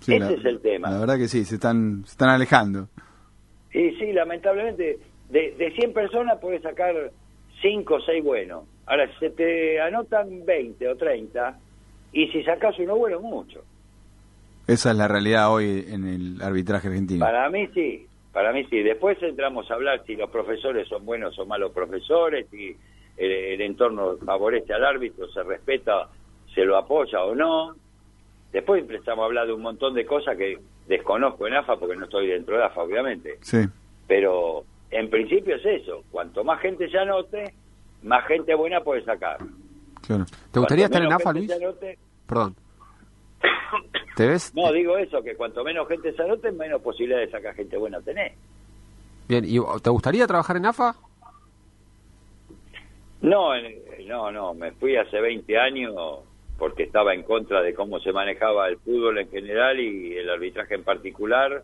Sí, 0.00 0.14
Ese 0.14 0.20
la- 0.24 0.30
es 0.30 0.44
el 0.46 0.60
tema. 0.60 0.90
La 0.90 1.00
verdad 1.00 1.18
que 1.18 1.28
sí, 1.28 1.44
se 1.44 1.56
están, 1.56 2.04
se 2.06 2.12
están 2.12 2.30
alejando. 2.30 2.88
Y 3.74 3.90
sí, 3.96 4.12
lamentablemente, 4.14 4.98
de, 5.28 5.54
de 5.58 5.72
100 5.72 5.92
personas 5.92 6.38
puedes 6.40 6.62
sacar 6.62 6.94
5 7.60 7.96
o 7.96 8.00
6 8.00 8.24
buenos. 8.24 8.64
Ahora, 8.86 9.06
si 9.12 9.18
se 9.18 9.28
te 9.30 9.78
anotan 9.78 10.46
20 10.46 10.88
o 10.88 10.96
30, 10.96 11.58
y 12.14 12.28
si 12.28 12.42
sacas 12.44 12.78
uno 12.78 12.96
bueno, 12.96 13.20
mucho. 13.20 13.62
Esa 14.66 14.90
es 14.92 14.96
la 14.96 15.06
realidad 15.06 15.52
hoy 15.52 15.84
en 15.86 16.06
el 16.08 16.40
arbitraje 16.40 16.88
argentino. 16.88 17.26
Para 17.26 17.50
mí 17.50 17.66
sí, 17.74 18.06
para 18.32 18.52
mí 18.52 18.64
sí. 18.70 18.82
Después 18.82 19.22
entramos 19.22 19.70
a 19.70 19.74
hablar 19.74 20.02
si 20.06 20.16
los 20.16 20.30
profesores 20.30 20.86
son 20.88 21.04
buenos 21.04 21.38
o 21.38 21.46
malos 21.46 21.72
profesores, 21.72 22.46
si 22.50 22.76
el, 23.16 23.30
el 23.32 23.60
entorno 23.60 24.16
favorece 24.24 24.72
al 24.74 24.84
árbitro, 24.84 25.28
se 25.28 25.42
respeta, 25.42 26.08
se 26.54 26.64
lo 26.64 26.76
apoya 26.76 27.22
o 27.24 27.34
no. 27.34 27.74
Después 28.52 28.80
empezamos 28.82 29.22
a 29.22 29.26
hablar 29.26 29.46
de 29.46 29.52
un 29.52 29.62
montón 29.62 29.94
de 29.94 30.06
cosas 30.06 30.36
que 30.36 30.58
desconozco 30.86 31.46
en 31.46 31.54
AFA 31.54 31.76
porque 31.78 31.96
no 31.96 32.04
estoy 32.04 32.28
dentro 32.28 32.56
de 32.56 32.64
AFA, 32.64 32.82
obviamente. 32.82 33.38
Sí. 33.42 33.58
Pero 34.06 34.64
en 34.90 35.10
principio 35.10 35.56
es 35.56 35.64
eso. 35.66 36.02
Cuanto 36.10 36.44
más 36.44 36.60
gente 36.60 36.88
se 36.88 36.98
anote, 36.98 37.52
más 38.02 38.24
gente 38.26 38.54
buena 38.54 38.80
puede 38.82 39.04
sacar. 39.04 39.38
Claro. 40.06 40.24
¿Te 40.50 40.60
gustaría 40.60 40.88
Cuanto 40.88 40.98
estar 40.98 41.02
en 41.02 41.12
AFA, 41.12 41.32
Luis? 41.32 41.50
anote- 41.50 41.98
Perdón. 42.26 42.54
¿Te 44.16 44.26
ves? 44.26 44.52
no, 44.54 44.72
digo 44.72 44.96
eso, 44.98 45.22
que 45.22 45.36
cuanto 45.36 45.62
menos 45.64 45.86
gente 45.88 46.12
se 46.12 46.22
anote, 46.22 46.50
menos 46.52 46.82
posibilidad 46.82 47.20
de 47.20 47.30
sacar 47.30 47.54
gente 47.54 47.76
buena 47.76 48.00
tenés. 48.00 48.32
Bien, 49.28 49.44
¿y 49.46 49.58
te 49.82 49.90
gustaría 49.90 50.26
trabajar 50.26 50.56
en 50.56 50.66
AFA? 50.66 50.96
No, 53.20 53.54
en- 53.54 53.76
no, 54.06 54.30
no, 54.30 54.54
me 54.54 54.72
fui 54.72 54.96
hace 54.96 55.20
20 55.20 55.58
años 55.58 55.94
porque 56.58 56.84
estaba 56.84 57.14
en 57.14 57.22
contra 57.22 57.60
de 57.62 57.74
cómo 57.74 58.00
se 58.00 58.12
manejaba 58.12 58.68
el 58.68 58.78
fútbol 58.78 59.18
en 59.18 59.28
general 59.30 59.78
y 59.78 60.16
el 60.16 60.28
arbitraje 60.30 60.74
en 60.74 60.82
particular 60.84 61.62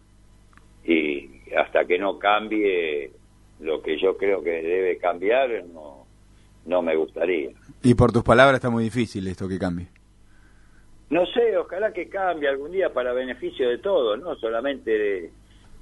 y 0.84 1.30
hasta 1.56 1.84
que 1.86 1.98
no 1.98 2.18
cambie 2.18 3.10
lo 3.60 3.82
que 3.82 3.98
yo 3.98 4.16
creo 4.16 4.42
que 4.42 4.50
debe 4.50 4.98
cambiar 4.98 5.64
no, 5.72 6.06
no 6.66 6.82
me 6.82 6.94
gustaría. 6.96 7.50
Y 7.82 7.94
por 7.94 8.12
tus 8.12 8.22
palabras 8.22 8.56
está 8.56 8.70
muy 8.70 8.84
difícil 8.84 9.26
esto 9.26 9.48
que 9.48 9.58
cambie. 9.58 9.88
No 11.14 11.24
sé, 11.26 11.56
ojalá 11.56 11.92
que 11.92 12.08
cambie 12.08 12.48
algún 12.48 12.72
día 12.72 12.92
para 12.92 13.12
beneficio 13.12 13.68
de 13.68 13.78
todos, 13.78 14.18
no 14.18 14.34
solamente 14.34 14.90
de- 14.90 15.30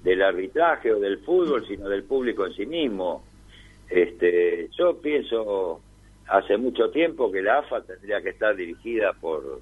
del 0.05 0.21
arbitraje 0.21 0.92
o 0.92 1.01
del 1.01 1.21
fútbol, 1.21 1.66
sino 1.66 1.88
del 1.88 2.05
público 2.05 2.45
en 2.45 2.53
sí 2.53 2.66
mismo. 2.66 3.25
Este, 3.88 4.68
yo 4.77 5.01
pienso 5.01 5.81
hace 6.27 6.59
mucho 6.59 6.90
tiempo 6.90 7.33
que 7.33 7.40
la 7.40 7.61
AFA 7.61 7.81
tendría 7.83 8.21
que 8.21 8.29
estar 8.29 8.55
dirigida 8.55 9.14
por 9.14 9.61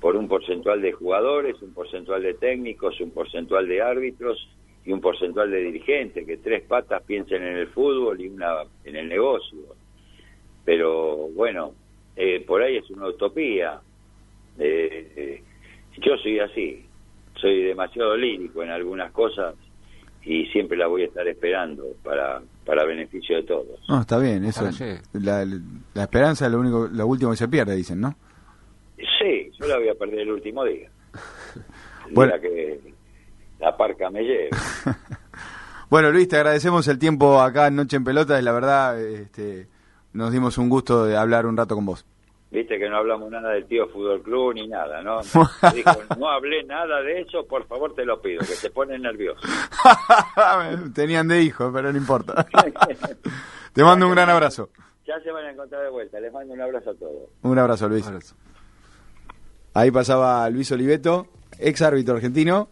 por 0.00 0.16
un 0.16 0.28
porcentual 0.28 0.80
de 0.80 0.92
jugadores, 0.92 1.60
un 1.60 1.74
porcentual 1.74 2.22
de 2.22 2.32
técnicos, 2.34 2.98
un 3.00 3.10
porcentual 3.10 3.68
de 3.68 3.82
árbitros 3.82 4.48
y 4.86 4.92
un 4.92 5.02
porcentual 5.02 5.50
de 5.50 5.58
dirigentes, 5.62 6.26
que 6.26 6.38
tres 6.38 6.62
patas 6.62 7.02
piensen 7.02 7.42
en 7.42 7.56
el 7.58 7.66
fútbol 7.68 8.18
y 8.18 8.28
una 8.28 8.62
en 8.84 8.96
el 8.96 9.08
negocio. 9.10 9.58
Pero 10.64 11.28
bueno, 11.34 11.74
eh, 12.16 12.42
por 12.46 12.62
ahí 12.62 12.78
es 12.78 12.88
una 12.90 13.08
utopía. 13.08 13.80
Eh, 14.58 15.12
eh, 15.16 15.42
yo 15.98 16.16
soy 16.22 16.38
así, 16.40 16.86
soy 17.40 17.62
demasiado 17.62 18.16
lírico 18.16 18.62
en 18.62 18.70
algunas 18.70 19.12
cosas 19.12 19.54
y 20.22 20.46
siempre 20.46 20.76
la 20.76 20.86
voy 20.86 21.02
a 21.02 21.06
estar 21.06 21.26
esperando 21.26 21.84
para, 22.02 22.42
para 22.64 22.84
beneficio 22.84 23.36
de 23.36 23.42
todos. 23.44 23.80
No, 23.88 24.00
está 24.00 24.18
bien, 24.18 24.44
eso. 24.44 24.68
Llegue. 24.70 25.00
La, 25.12 25.44
la 25.94 26.02
esperanza 26.02 26.46
es 26.46 26.52
lo 26.52 26.60
único, 26.60 26.88
lo 26.88 27.06
último 27.06 27.30
que 27.30 27.36
se 27.36 27.48
pierde, 27.48 27.76
dicen, 27.76 28.00
¿no? 28.00 28.16
Sí, 28.96 29.50
yo 29.60 29.66
la 29.66 29.78
voy 29.78 29.88
a 29.88 29.94
perder 29.94 30.20
el 30.20 30.32
último 30.32 30.64
día. 30.64 30.90
Bueno. 32.12 32.34
que 32.40 32.78
la 33.58 33.76
parca 33.76 34.08
me 34.10 34.22
lleve. 34.22 34.50
Bueno, 35.88 36.10
Luis, 36.10 36.26
te 36.28 36.36
agradecemos 36.36 36.88
el 36.88 36.98
tiempo 36.98 37.40
acá 37.40 37.68
en 37.68 37.76
Noche 37.76 37.96
en 37.96 38.02
Pelota 38.02 38.40
y 38.40 38.42
la 38.42 38.50
verdad 38.50 39.00
este, 39.00 39.68
nos 40.12 40.32
dimos 40.32 40.58
un 40.58 40.68
gusto 40.68 41.04
de 41.04 41.16
hablar 41.16 41.46
un 41.46 41.56
rato 41.56 41.76
con 41.76 41.86
vos. 41.86 42.04
Viste 42.50 42.78
que 42.78 42.88
no 42.88 42.96
hablamos 42.96 43.30
nada 43.30 43.50
del 43.50 43.66
tío 43.66 43.88
Fútbol 43.88 44.22
Club 44.22 44.54
ni 44.54 44.68
nada, 44.68 45.02
¿no? 45.02 45.20
Dijo, 45.74 45.90
no 46.18 46.30
hablé 46.30 46.62
nada 46.64 47.02
de 47.02 47.22
eso, 47.22 47.44
por 47.46 47.66
favor 47.66 47.94
te 47.94 48.04
lo 48.04 48.20
pido, 48.20 48.40
que 48.40 48.46
se 48.46 48.70
pone 48.70 48.98
nervioso. 48.98 49.40
Tenían 50.94 51.26
de 51.28 51.42
hijo, 51.42 51.72
pero 51.72 51.90
no 51.90 51.98
importa. 51.98 52.46
Te 53.72 53.82
mando 53.82 54.06
un 54.06 54.12
gran 54.12 54.30
abrazo. 54.30 54.70
Ya 55.06 55.20
se 55.20 55.30
van 55.30 55.44
a 55.44 55.50
encontrar 55.50 55.82
de 55.82 55.90
vuelta, 55.90 56.18
les 56.18 56.32
mando 56.32 56.54
un 56.54 56.60
abrazo 56.60 56.90
a 56.90 56.94
todos. 56.94 57.28
Un 57.42 57.58
abrazo, 57.58 57.88
Luis. 57.88 58.06
Ahí 59.74 59.90
pasaba 59.90 60.48
Luis 60.48 60.72
Oliveto, 60.72 61.26
ex 61.58 61.82
árbitro 61.82 62.14
argentino, 62.14 62.70